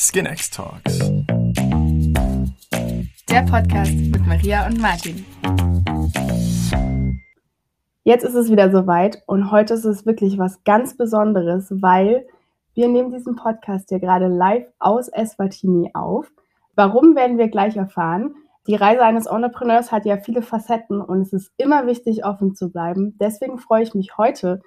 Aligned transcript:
Skinx 0.00 0.48
Talks. 0.50 1.00
Der 3.28 3.42
Podcast 3.50 3.92
mit 3.92 4.24
Maria 4.28 4.64
und 4.68 4.80
Martin. 4.80 5.26
Jetzt 8.04 8.22
ist 8.22 8.36
es 8.36 8.48
wieder 8.48 8.70
soweit 8.70 9.24
und 9.26 9.50
heute 9.50 9.74
ist 9.74 9.84
es 9.84 10.06
wirklich 10.06 10.38
was 10.38 10.62
ganz 10.62 10.96
Besonderes, 10.96 11.72
weil 11.82 12.28
wir 12.74 12.86
nehmen 12.86 13.10
diesen 13.10 13.34
Podcast 13.34 13.88
hier 13.88 13.98
gerade 13.98 14.28
live 14.28 14.68
aus 14.78 15.08
Eswatini 15.08 15.90
auf. 15.94 16.30
Warum 16.76 17.16
werden 17.16 17.36
wir 17.36 17.48
gleich 17.48 17.76
erfahren? 17.76 18.36
Die 18.68 18.76
Reise 18.76 19.02
eines 19.02 19.26
Entrepreneurs 19.26 19.90
hat 19.90 20.06
ja 20.06 20.18
viele 20.18 20.42
Facetten 20.42 21.00
und 21.00 21.22
es 21.22 21.32
ist 21.32 21.50
immer 21.56 21.88
wichtig, 21.88 22.24
offen 22.24 22.54
zu 22.54 22.70
bleiben. 22.70 23.16
Deswegen 23.20 23.58
freue 23.58 23.82
ich 23.82 23.94
mich 23.94 24.16
heute 24.16 24.62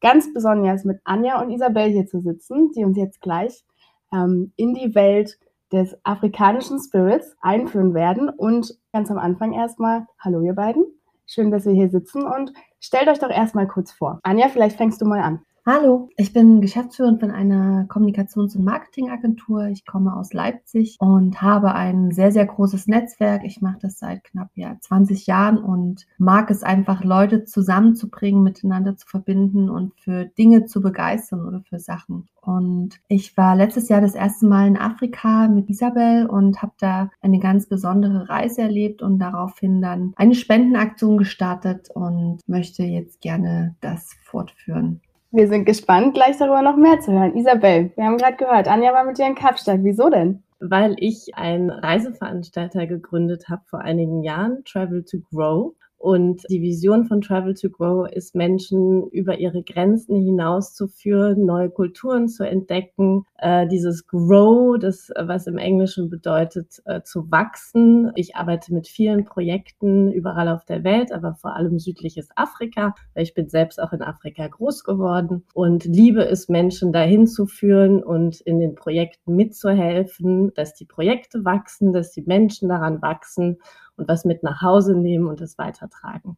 ganz 0.00 0.32
besonders 0.32 0.84
mit 0.84 1.00
Anja 1.02 1.42
und 1.42 1.50
Isabel 1.50 1.90
hier 1.90 2.06
zu 2.06 2.20
sitzen, 2.20 2.70
die 2.70 2.84
uns 2.84 2.96
jetzt 2.96 3.20
gleich 3.20 3.64
ähm, 4.12 4.52
in 4.56 4.74
die 4.74 4.94
Welt 4.94 5.38
des 5.72 5.96
afrikanischen 6.04 6.78
Spirits 6.78 7.36
einführen 7.40 7.94
werden. 7.94 8.28
Und 8.28 8.78
ganz 8.92 9.10
am 9.10 9.18
Anfang 9.18 9.52
erstmal, 9.52 10.06
hallo 10.18 10.40
ihr 10.40 10.54
beiden. 10.54 10.84
Schön, 11.26 11.50
dass 11.50 11.66
wir 11.66 11.72
hier 11.72 11.88
sitzen 11.88 12.22
und 12.22 12.52
stellt 12.78 13.08
euch 13.08 13.18
doch 13.18 13.30
erstmal 13.30 13.66
kurz 13.66 13.90
vor. 13.90 14.20
Anja, 14.22 14.48
vielleicht 14.48 14.76
fängst 14.76 15.00
du 15.00 15.06
mal 15.06 15.20
an. 15.20 15.44
Hallo, 15.68 16.10
ich 16.16 16.32
bin 16.32 16.60
Geschäftsführerin 16.60 17.18
von 17.18 17.32
einer 17.32 17.86
Kommunikations- 17.88 18.56
und 18.56 18.62
Marketingagentur. 18.62 19.66
Ich 19.66 19.84
komme 19.84 20.14
aus 20.14 20.32
Leipzig 20.32 20.94
und 21.00 21.42
habe 21.42 21.74
ein 21.74 22.12
sehr, 22.12 22.30
sehr 22.30 22.46
großes 22.46 22.86
Netzwerk. 22.86 23.42
Ich 23.42 23.60
mache 23.60 23.78
das 23.82 23.98
seit 23.98 24.22
knapp 24.22 24.50
ja, 24.54 24.76
20 24.78 25.26
Jahren 25.26 25.58
und 25.58 26.06
mag 26.18 26.52
es 26.52 26.62
einfach, 26.62 27.02
Leute 27.02 27.46
zusammenzubringen, 27.46 28.44
miteinander 28.44 28.96
zu 28.96 29.08
verbinden 29.08 29.68
und 29.68 29.92
für 29.96 30.26
Dinge 30.26 30.66
zu 30.66 30.80
begeistern 30.80 31.44
oder 31.44 31.60
für 31.62 31.80
Sachen. 31.80 32.28
Und 32.42 33.00
ich 33.08 33.36
war 33.36 33.56
letztes 33.56 33.88
Jahr 33.88 34.00
das 34.00 34.14
erste 34.14 34.46
Mal 34.46 34.68
in 34.68 34.76
Afrika 34.76 35.48
mit 35.48 35.68
Isabel 35.68 36.26
und 36.26 36.62
habe 36.62 36.74
da 36.78 37.10
eine 37.20 37.40
ganz 37.40 37.66
besondere 37.66 38.28
Reise 38.28 38.62
erlebt 38.62 39.02
und 39.02 39.18
daraufhin 39.18 39.82
dann 39.82 40.12
eine 40.14 40.36
Spendenaktion 40.36 41.18
gestartet 41.18 41.90
und 41.92 42.38
möchte 42.46 42.84
jetzt 42.84 43.20
gerne 43.20 43.74
das 43.80 44.14
fortführen. 44.22 45.00
Wir 45.36 45.48
sind 45.48 45.66
gespannt, 45.66 46.14
gleich 46.14 46.38
darüber 46.38 46.62
noch 46.62 46.78
mehr 46.78 46.98
zu 47.00 47.12
hören. 47.12 47.36
Isabel, 47.36 47.92
wir 47.94 48.04
haben 48.04 48.16
gerade 48.16 48.38
gehört, 48.38 48.68
Anja 48.68 48.94
war 48.94 49.04
mit 49.04 49.18
dir 49.18 49.26
in 49.26 49.34
Kapstadt. 49.34 49.80
Wieso 49.82 50.08
denn? 50.08 50.42
Weil 50.60 50.96
ich 50.98 51.34
einen 51.34 51.68
Reiseveranstalter 51.68 52.86
gegründet 52.86 53.50
habe 53.50 53.60
vor 53.66 53.80
einigen 53.80 54.22
Jahren, 54.22 54.64
Travel 54.64 55.04
to 55.04 55.18
Grow. 55.30 55.74
Und 55.98 56.42
die 56.50 56.60
Vision 56.60 57.06
von 57.06 57.20
Travel 57.20 57.54
to 57.54 57.70
Grow 57.70 58.06
ist, 58.08 58.34
Menschen 58.34 59.08
über 59.08 59.38
ihre 59.38 59.62
Grenzen 59.62 60.16
hinauszuführen, 60.16 61.44
neue 61.44 61.70
Kulturen 61.70 62.28
zu 62.28 62.44
entdecken, 62.44 63.24
äh, 63.38 63.66
dieses 63.66 64.06
Grow, 64.06 64.78
das 64.78 65.10
was 65.18 65.46
im 65.46 65.58
Englischen 65.58 66.10
bedeutet, 66.10 66.82
äh, 66.84 67.02
zu 67.02 67.30
wachsen. 67.30 68.12
Ich 68.14 68.36
arbeite 68.36 68.74
mit 68.74 68.88
vielen 68.88 69.24
Projekten 69.24 70.12
überall 70.12 70.48
auf 70.48 70.64
der 70.64 70.84
Welt, 70.84 71.12
aber 71.12 71.34
vor 71.34 71.56
allem 71.56 71.78
südliches 71.78 72.28
Afrika, 72.36 72.94
weil 73.14 73.24
ich 73.24 73.34
bin 73.34 73.48
selbst 73.48 73.80
auch 73.80 73.92
in 73.92 74.02
Afrika 74.02 74.46
groß 74.46 74.84
geworden 74.84 75.44
und 75.54 75.84
liebe 75.86 76.24
es, 76.26 76.48
Menschen 76.48 76.92
dahin 76.92 77.26
zu 77.26 77.46
führen 77.46 78.02
und 78.02 78.40
in 78.42 78.60
den 78.60 78.74
Projekten 78.74 79.34
mitzuhelfen, 79.34 80.52
dass 80.54 80.74
die 80.74 80.84
Projekte 80.84 81.44
wachsen, 81.44 81.92
dass 81.92 82.12
die 82.12 82.22
Menschen 82.22 82.68
daran 82.68 83.00
wachsen 83.00 83.58
und 83.96 84.08
was 84.08 84.24
mit 84.24 84.42
nach 84.42 84.62
Hause 84.62 84.94
nehmen 84.96 85.26
und 85.26 85.40
es 85.40 85.58
weitertragen. 85.58 86.36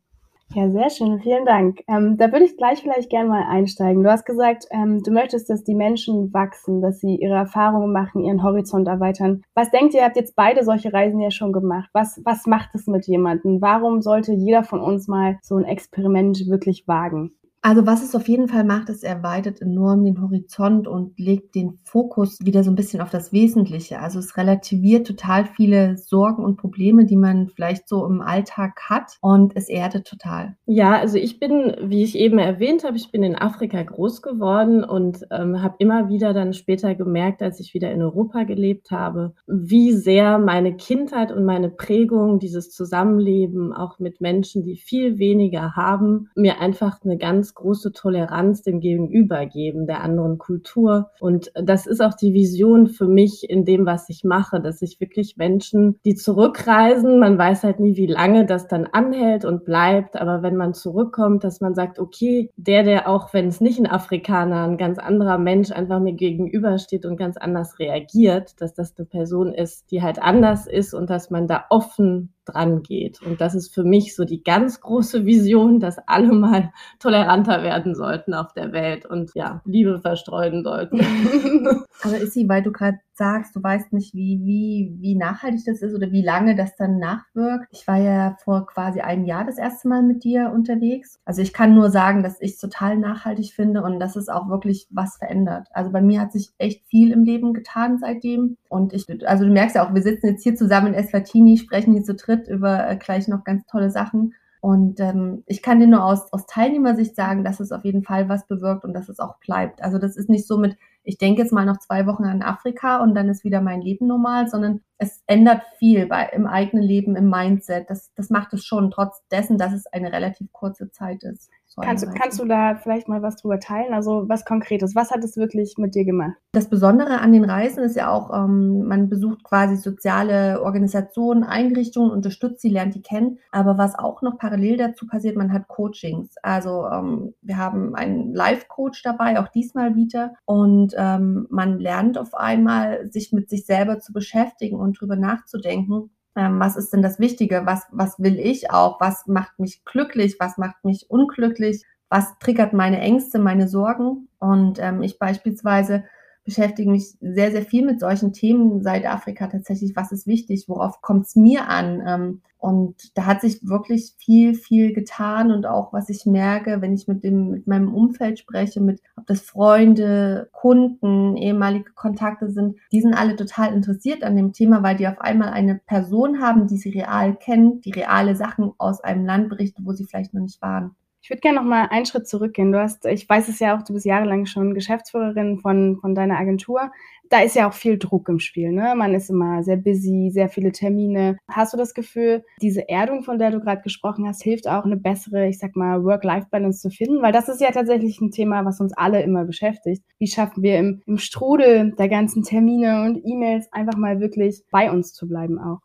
Ja, 0.55 0.71
sehr 0.71 0.89
schön. 0.89 1.21
Vielen 1.21 1.45
Dank. 1.45 1.81
Ähm, 1.89 2.17
da 2.17 2.33
würde 2.33 2.47
ich 2.47 2.57
gleich 2.57 2.81
vielleicht 2.81 3.11
gerne 3.11 3.29
mal 3.29 3.45
einsteigen. 3.49 4.03
Du 4.03 4.11
hast 4.11 4.25
gesagt, 4.25 4.65
ähm, 4.71 5.03
du 5.03 5.11
möchtest, 5.11 5.51
dass 5.51 5.63
die 5.63 5.75
Menschen 5.75 6.33
wachsen, 6.33 6.81
dass 6.81 7.01
sie 7.01 7.17
ihre 7.17 7.35
Erfahrungen 7.35 7.93
machen, 7.93 8.25
ihren 8.25 8.43
Horizont 8.43 8.89
erweitern. 8.89 9.43
Was 9.55 9.71
denkt 9.71 9.93
ihr, 9.93 10.01
ihr 10.01 10.07
habt 10.07 10.17
jetzt 10.17 10.37
beide 10.37 10.65
solche 10.65 10.91
Reisen 10.91 11.21
ja 11.21 11.31
schon 11.31 11.53
gemacht. 11.53 11.91
Was, 11.93 12.23
was 12.25 12.47
macht 12.47 12.71
es 12.75 12.87
mit 12.87 13.07
jemandem? 13.07 13.61
Warum 13.61 14.01
sollte 14.01 14.33
jeder 14.33 14.65
von 14.65 14.81
uns 14.81 15.07
mal 15.07 15.37
so 15.43 15.57
ein 15.57 15.65
Experiment 15.65 16.49
wirklich 16.49 16.89
wagen? 16.89 17.33
Also 17.69 17.85
was 17.85 18.03
es 18.03 18.15
auf 18.15 18.27
jeden 18.29 18.49
Fall 18.49 18.65
macht, 18.65 18.89
ist, 18.89 19.05
er 19.05 19.17
erweitert 19.17 19.61
enorm 19.61 20.03
den 20.03 20.23
Horizont 20.23 20.89
und 20.89 21.19
legt 21.19 21.55
den 21.55 21.79
Fokus 21.85 22.39
wieder 22.43 22.65
so 22.65 22.71
ein 22.71 22.77
bisschen 22.77 23.03
auf 23.03 23.11
das 23.11 23.31
Wesentliche. 23.31 24.01
Also 24.01 24.21
es 24.21 24.39
relativiert 24.39 25.07
total 25.07 25.45
viele 25.45 25.99
Sorgen 25.99 26.43
und 26.43 26.57
Probleme, 26.57 27.05
die 27.05 27.19
man 27.19 27.51
vielleicht 27.55 27.87
so 27.87 28.07
im 28.07 28.23
Alltag 28.23 28.81
hat 28.89 29.19
und 29.21 29.55
es 29.55 29.69
erdet 29.69 30.07
total. 30.07 30.57
Ja, 30.65 30.99
also 30.99 31.19
ich 31.19 31.41
bin, 31.41 31.77
wie 31.83 32.05
ich 32.05 32.17
eben 32.17 32.39
erwähnt 32.39 32.85
habe, 32.85 32.97
ich 32.97 33.11
bin 33.11 33.23
in 33.23 33.37
Afrika 33.37 33.83
groß 33.83 34.23
geworden 34.23 34.83
und 34.83 35.27
ähm, 35.31 35.63
habe 35.63 35.75
immer 35.79 36.09
wieder 36.09 36.33
dann 36.33 36.55
später 36.55 36.95
gemerkt, 36.95 37.43
als 37.43 37.61
ich 37.61 37.75
wieder 37.75 37.93
in 37.93 38.01
Europa 38.01 38.45
gelebt 38.45 38.91
habe, 38.93 39.35
wie 39.47 39.93
sehr 39.93 40.39
meine 40.39 40.75
Kindheit 40.75 41.33
und 41.33 41.45
meine 41.45 41.69
Prägung, 41.69 42.39
dieses 42.39 42.71
Zusammenleben 42.71 43.75
auch 43.75 43.99
mit 43.99 44.23
Menschen, 44.23 44.63
die 44.63 44.77
viel 44.77 45.19
weniger 45.19 45.77
haben, 45.77 46.31
mir 46.35 46.63
einfach 46.63 47.05
eine 47.05 47.19
ganz 47.19 47.55
große 47.59 47.93
Toleranz 47.93 48.63
dem 48.63 48.81
Gegenüber 48.81 49.47
geben, 49.47 49.87
der 49.87 50.03
anderen 50.03 50.39
Kultur. 50.39 51.11
Und 51.21 51.51
das 51.55 51.87
ist 51.87 52.01
auch 52.01 52.15
die 52.15 52.33
Vision 52.33 52.87
für 52.87 53.07
mich 53.07 53.49
in 53.49 53.65
dem, 53.65 53.85
was 53.85 54.09
ich 54.09 54.25
mache, 54.25 54.61
dass 54.61 54.81
ich 54.81 55.01
wirklich 55.01 55.37
Menschen, 55.37 55.99
die 56.05 56.15
zurückreisen, 56.15 57.19
man 57.19 57.37
weiß 57.37 57.65
halt 57.65 57.81
nie, 57.81 57.97
wie 57.97 58.07
lange 58.07 58.47
das 58.47 58.69
dann 58.69 58.87
anhält 58.87 59.45
und 59.45 59.65
bleibt, 59.65 60.17
aber 60.17 60.43
wenn 60.43 60.57
man 60.57 60.73
zurückkommt, 60.75 61.45
dass 61.45 61.61
man 61.61 61.75
sagt, 61.75 61.99
okay, 61.99 62.51
der, 62.57 62.85
der 62.85 63.09
auch, 63.09 63.35
wenn 63.35 63.49
es 63.49 63.61
nicht 63.61 63.79
ein 63.79 63.87
Afrikaner, 63.87 64.65
ein 64.65 64.77
ganz 64.77 64.99
anderer 64.99 65.39
Mensch 65.39 65.71
einfach 65.71 66.01
mir 66.01 66.15
gegenübersteht 66.15 67.05
und 67.05 67.17
ganz 67.17 67.37
anders 67.37 67.79
reagiert, 67.79 68.61
dass 68.61 68.75
das 68.75 68.97
eine 68.97 69.07
Person 69.07 69.53
ist, 69.53 69.91
die 69.91 70.03
halt 70.03 70.23
anders 70.23 70.67
ist 70.67 70.95
und 70.95 71.11
dass 71.11 71.31
man 71.31 71.47
da 71.49 71.65
offen 71.71 72.33
dran 72.53 72.83
geht. 72.83 73.23
Und 73.23 73.41
das 73.41 73.55
ist 73.55 73.75
für 73.75 73.85
mich 73.85 74.15
so 74.15 74.25
die 74.25 74.43
ganz 74.43 74.81
große 74.81 75.25
Vision, 75.25 75.81
dass 75.81 75.99
alle 76.07 76.33
mal 76.33 76.73
toleranter 76.99 77.63
werden 77.63 77.95
sollten 77.95 78.35
auf 78.35 78.53
der 78.53 78.73
Welt 78.73 79.07
und 79.07 79.33
ja, 79.35 79.63
Liebe 79.65 80.01
verstreuen 80.01 80.63
sollten. 80.63 81.01
Aber 82.03 82.19
ist 82.19 82.33
sie, 82.33 82.49
weil 82.49 82.63
du 82.63 82.73
gerade 82.73 82.99
sagst, 83.19 83.55
du 83.55 83.63
weißt 83.63 83.93
nicht, 83.93 84.15
wie, 84.15 84.41
wie, 84.45 84.97
wie 85.01 85.15
nachhaltig 85.15 85.65
das 85.67 85.83
ist 85.83 85.95
oder 85.95 86.11
wie 86.11 86.23
lange 86.23 86.55
das 86.55 86.77
dann 86.77 86.99
nachwirkt. 86.99 87.67
Ich 87.71 87.87
war 87.87 87.99
ja 87.99 88.37
vor 88.43 88.67
quasi 88.67 89.01
einem 89.01 89.25
Jahr 89.25 89.45
das 89.45 89.59
erste 89.59 89.89
Mal 89.89 90.03
mit 90.03 90.25
dir 90.25 90.53
unterwegs. 90.55 91.21
Also 91.25 91.43
ich 91.43 91.53
kann 91.53 91.75
nur 91.75 91.91
sagen, 91.91 92.23
dass 92.23 92.41
ich 92.41 92.53
es 92.53 92.59
total 92.59 92.97
nachhaltig 92.97 93.53
finde 93.53 93.83
und 93.83 94.01
dass 94.01 94.17
es 94.17 94.29
auch 94.29 94.49
wirklich 94.49 94.87
was 94.91 95.17
verändert. 95.17 95.69
Also 95.73 95.91
bei 95.91 96.01
mir 96.01 96.21
hat 96.21 96.33
sich 96.33 96.51
echt 96.57 96.87
viel 96.87 97.13
im 97.13 97.25
Leben 97.25 97.53
getan 97.53 97.99
seitdem. 97.99 98.57
Und 98.69 98.95
ich, 98.95 99.07
also 99.27 99.45
du 99.45 99.51
merkst 99.51 99.77
ja 99.77 99.87
auch, 99.87 99.93
wir 99.93 100.03
sitzen 100.03 100.29
jetzt 100.29 100.43
hier 100.43 100.55
zusammen 100.55 100.89
in 100.89 100.95
Eswatini, 100.95 101.59
sprechen 101.59 101.93
hier 101.93 102.05
zu 102.05 102.15
dritt 102.15 102.49
über 102.49 102.89
äh, 102.89 102.97
gleich 102.97 103.29
noch 103.29 103.45
ganz 103.45 103.67
tolle 103.67 103.91
Sachen. 103.91 104.35
Und 104.61 104.99
ähm, 105.01 105.45
ich 105.47 105.63
kann 105.63 105.79
dir 105.79 105.87
nur 105.87 106.05
aus, 106.05 106.33
aus 106.33 106.47
Teilnehmersicht 106.47 107.15
sagen, 107.15 107.45
dass 107.45 107.61
es 107.61 107.71
auf 107.71 107.85
jeden 107.85 108.03
Fall 108.03 108.29
was 108.29 108.47
bewirkt 108.47 108.85
und 108.85 108.93
dass 108.93 109.09
es 109.09 109.21
auch 109.21 109.39
bleibt. 109.39 109.83
Also 109.83 109.99
das 109.99 110.17
ist 110.17 110.29
nicht 110.29 110.47
so 110.47 110.59
mit, 110.59 110.77
ich 111.09 111.17
denke 111.17 111.41
jetzt 111.41 111.53
mal 111.55 111.65
noch 111.65 111.79
zwei 111.79 112.07
Wochen 112.07 112.25
an 112.25 112.43
Afrika 112.43 112.99
und 113.03 113.15
dann 113.15 113.31
ist 113.31 113.43
wieder 113.43 113.63
mein 113.63 113.81
Leben 113.81 114.07
normal, 114.07 114.47
sondern 114.47 114.83
es 114.99 115.23
ändert 115.27 115.63
viel 115.79 116.07
bei, 116.07 116.29
im 116.33 116.47
eigenen 116.47 116.85
Leben, 116.85 117.17
im 117.17 117.31
Mindset. 117.31 117.89
Das, 117.89 118.13
das 118.15 118.31
macht 118.31 118.53
es 118.53 118.65
schon, 118.65 118.91
trotz 118.91 119.27
dessen, 119.29 119.57
dass 119.57 119.73
es 119.73 119.87
eine 119.87 120.13
relativ 120.13 120.53
kurze 120.53 120.91
Zeit 120.91 121.23
ist. 121.23 121.51
Kannst, 121.81 122.05
du, 122.05 122.11
kannst 122.11 122.41
du 122.41 122.45
da 122.45 122.77
vielleicht 122.77 123.09
mal 123.09 123.23
was 123.23 123.37
drüber 123.37 123.61
teilen? 123.61 123.93
Also 123.93 124.29
was 124.29 124.45
Konkretes? 124.45 124.95
Was 124.95 125.11
hat 125.11 125.23
es 125.23 125.37
wirklich 125.37 125.77
mit 125.79 125.95
dir 125.95 126.05
gemacht? 126.05 126.35
Das 126.53 126.69
Besondere 126.69 127.21
an 127.21 127.33
den 127.33 127.45
Reisen 127.45 127.83
ist 127.83 127.95
ja 127.95 128.11
auch, 128.11 128.35
ähm, 128.35 128.87
man 128.87 129.09
besucht 129.09 129.45
quasi 129.45 129.77
soziale 129.77 130.63
Organisationen, 130.63 131.45
Einrichtungen, 131.45 132.11
unterstützt 132.11 132.63
sie, 132.63 132.71
lernt 132.71 132.95
die 132.95 133.03
kennen. 133.03 133.39
Aber 133.53 133.79
was 133.79 133.99
auch 133.99 134.23
noch 134.23 134.39
parallel 134.39 134.77
dazu 134.77 135.07
passiert, 135.07 135.37
man 135.37 135.53
hat 135.53 135.69
Coachings. 135.69 136.35
Also 136.43 136.87
ähm, 136.87 137.35
wir 137.43 137.59
haben 137.59 137.95
einen 137.95 138.33
Live-Coach 138.35 139.03
dabei, 139.03 139.39
auch 139.39 139.49
diesmal 139.49 139.95
wieder. 139.95 140.35
Und 140.47 140.95
ähm, 140.97 141.47
man 141.51 141.79
lernt 141.79 142.19
auf 142.19 142.35
einmal, 142.35 143.11
sich 143.13 143.33
mit 143.33 143.49
sich 143.49 143.67
selber 143.67 144.01
zu 144.01 144.13
beschäftigen 144.13 144.77
und 144.77 144.88
drüber 144.93 145.17
nachzudenken 145.17 146.11
ähm, 146.39 146.61
was 146.61 146.77
ist 146.77 146.93
denn 146.93 147.03
das 147.03 147.19
Wichtige, 147.19 147.63
was, 147.67 147.83
was 147.91 148.21
will 148.21 148.39
ich 148.39 148.71
auch, 148.71 149.01
was 149.01 149.27
macht 149.27 149.59
mich 149.59 149.85
glücklich, 149.85 150.37
was 150.39 150.57
macht 150.57 150.85
mich 150.85 151.11
unglücklich, 151.11 151.85
was 152.11 152.39
triggert 152.39 152.73
meine 152.73 153.01
Ängste, 153.01 153.41
meine 153.41 153.67
Sorgen. 153.67 154.29
Und 154.39 154.79
ähm, 154.79 155.03
ich 155.03 155.19
beispielsweise 155.19 156.05
beschäftige 156.49 156.91
mich 156.91 157.15
sehr, 157.21 157.53
sehr 157.53 157.63
viel 157.63 157.85
mit 157.85 158.01
solchen 158.01 158.33
Themen 158.33 158.83
seit 158.83 159.07
Afrika 159.07 159.49
tatsächlich. 159.49 159.95
Was 159.95 160.13
ist 160.13 160.27
wichtig? 160.27 160.65
Worauf 160.67 161.03
kommt 161.03 161.27
es 161.27 161.37
mir 161.37 161.69
an? 161.69 162.03
Ähm, 162.07 162.43
und 162.57 163.17
da 163.17 163.27
hat 163.27 163.43
sich 163.43 163.61
wirklich 163.69 164.15
viel, 164.17 164.55
viel 164.55 164.95
getan 164.95 165.53
und 165.53 165.67
auch 165.67 165.93
was 165.93 166.09
ich 166.09 166.25
merke, 166.25 166.81
wenn 166.81 166.95
ich 166.95 167.07
mit 167.07 167.23
dem, 167.23 167.51
mit 167.51 167.67
meinem 167.67 167.95
Umfeld 167.95 168.39
spreche, 168.39 168.81
mit, 168.81 169.01
ob 169.17 169.27
das 169.27 169.43
Freunde, 169.43 170.49
Kunden, 170.53 171.37
ehemalige 171.37 171.93
Kontakte 171.93 172.51
sind, 172.51 172.79
die 172.91 173.03
sind 173.03 173.15
alle 173.15 173.37
total 173.37 173.75
interessiert 173.75 174.25
an 174.25 174.35
dem 174.35 174.55
Thema, 174.55 174.83
weil 174.83 174.97
die 174.97 175.07
auf 175.07 175.21
einmal 175.21 175.51
eine 175.51 175.77
Person 175.87 176.41
haben, 176.41 176.67
die 176.67 176.79
sie 176.79 176.91
real 176.91 177.37
kennen, 177.37 177.83
die 177.83 177.93
reale 177.93 178.35
Sachen 178.35 178.73
aus 178.79 179.03
einem 179.03 179.27
Land 179.27 179.51
berichtet, 179.51 179.85
wo 179.85 179.93
sie 179.93 180.07
vielleicht 180.07 180.33
noch 180.33 180.43
nicht 180.43 180.63
waren. 180.63 180.97
Ich 181.29 181.31
würde 181.31 181.43
gerne 181.43 181.59
noch 181.59 181.67
mal 181.67 181.89
einen 181.91 182.07
Schritt 182.07 182.27
zurückgehen. 182.27 182.73
Du 182.73 182.81
hast, 182.81 183.05
ich 183.05 183.29
weiß 183.29 183.49
es 183.49 183.59
ja 183.59 183.77
auch, 183.77 183.83
du 183.83 183.93
bist 183.93 184.07
jahrelang 184.07 184.47
schon 184.47 184.73
Geschäftsführerin 184.73 185.59
von, 185.59 185.99
von 186.01 186.15
deiner 186.15 186.39
Agentur. 186.39 186.91
Da 187.29 187.41
ist 187.43 187.55
ja 187.55 187.69
auch 187.69 187.75
viel 187.75 187.99
Druck 187.99 188.31
im 188.31 188.39
Spiel. 188.39 188.73
Ne? 188.73 188.95
Man 188.97 189.13
ist 189.13 189.29
immer 189.29 189.63
sehr 189.63 189.77
busy, 189.77 190.31
sehr 190.33 190.49
viele 190.49 190.73
Termine. 190.73 191.37
Hast 191.47 191.75
du 191.75 191.77
das 191.77 191.93
Gefühl, 191.93 192.47
diese 192.63 192.89
Erdung, 192.89 193.25
von 193.25 193.39
der 193.39 193.51
du 193.51 193.61
gerade 193.61 193.83
gesprochen 193.83 194.27
hast, 194.27 194.43
hilft 194.43 194.67
auch 194.67 194.87
eine 194.87 194.97
bessere, 194.97 195.47
ich 195.49 195.59
sag 195.59 195.77
mal, 195.77 196.03
Work-Life-Balance 196.03 196.81
zu 196.81 196.89
finden? 196.89 197.21
Weil 197.21 197.33
das 197.33 197.51
ist 197.51 197.61
ja 197.61 197.73
tatsächlich 197.73 198.23
ein 198.23 198.31
Thema, 198.31 198.65
was 198.65 198.81
uns 198.81 198.97
alle 198.97 199.23
immer 199.23 199.45
beschäftigt. 199.45 200.03
Wie 200.19 200.29
schaffen 200.29 200.63
wir 200.63 200.79
im, 200.79 201.03
im 201.05 201.19
Strudel 201.19 201.93
der 201.99 202.09
ganzen 202.09 202.43
Termine 202.43 203.03
und 203.03 203.21
E-Mails 203.23 203.71
einfach 203.71 203.99
mal 203.99 204.19
wirklich 204.21 204.65
bei 204.71 204.91
uns 204.91 205.13
zu 205.13 205.29
bleiben 205.29 205.59
auch? 205.59 205.81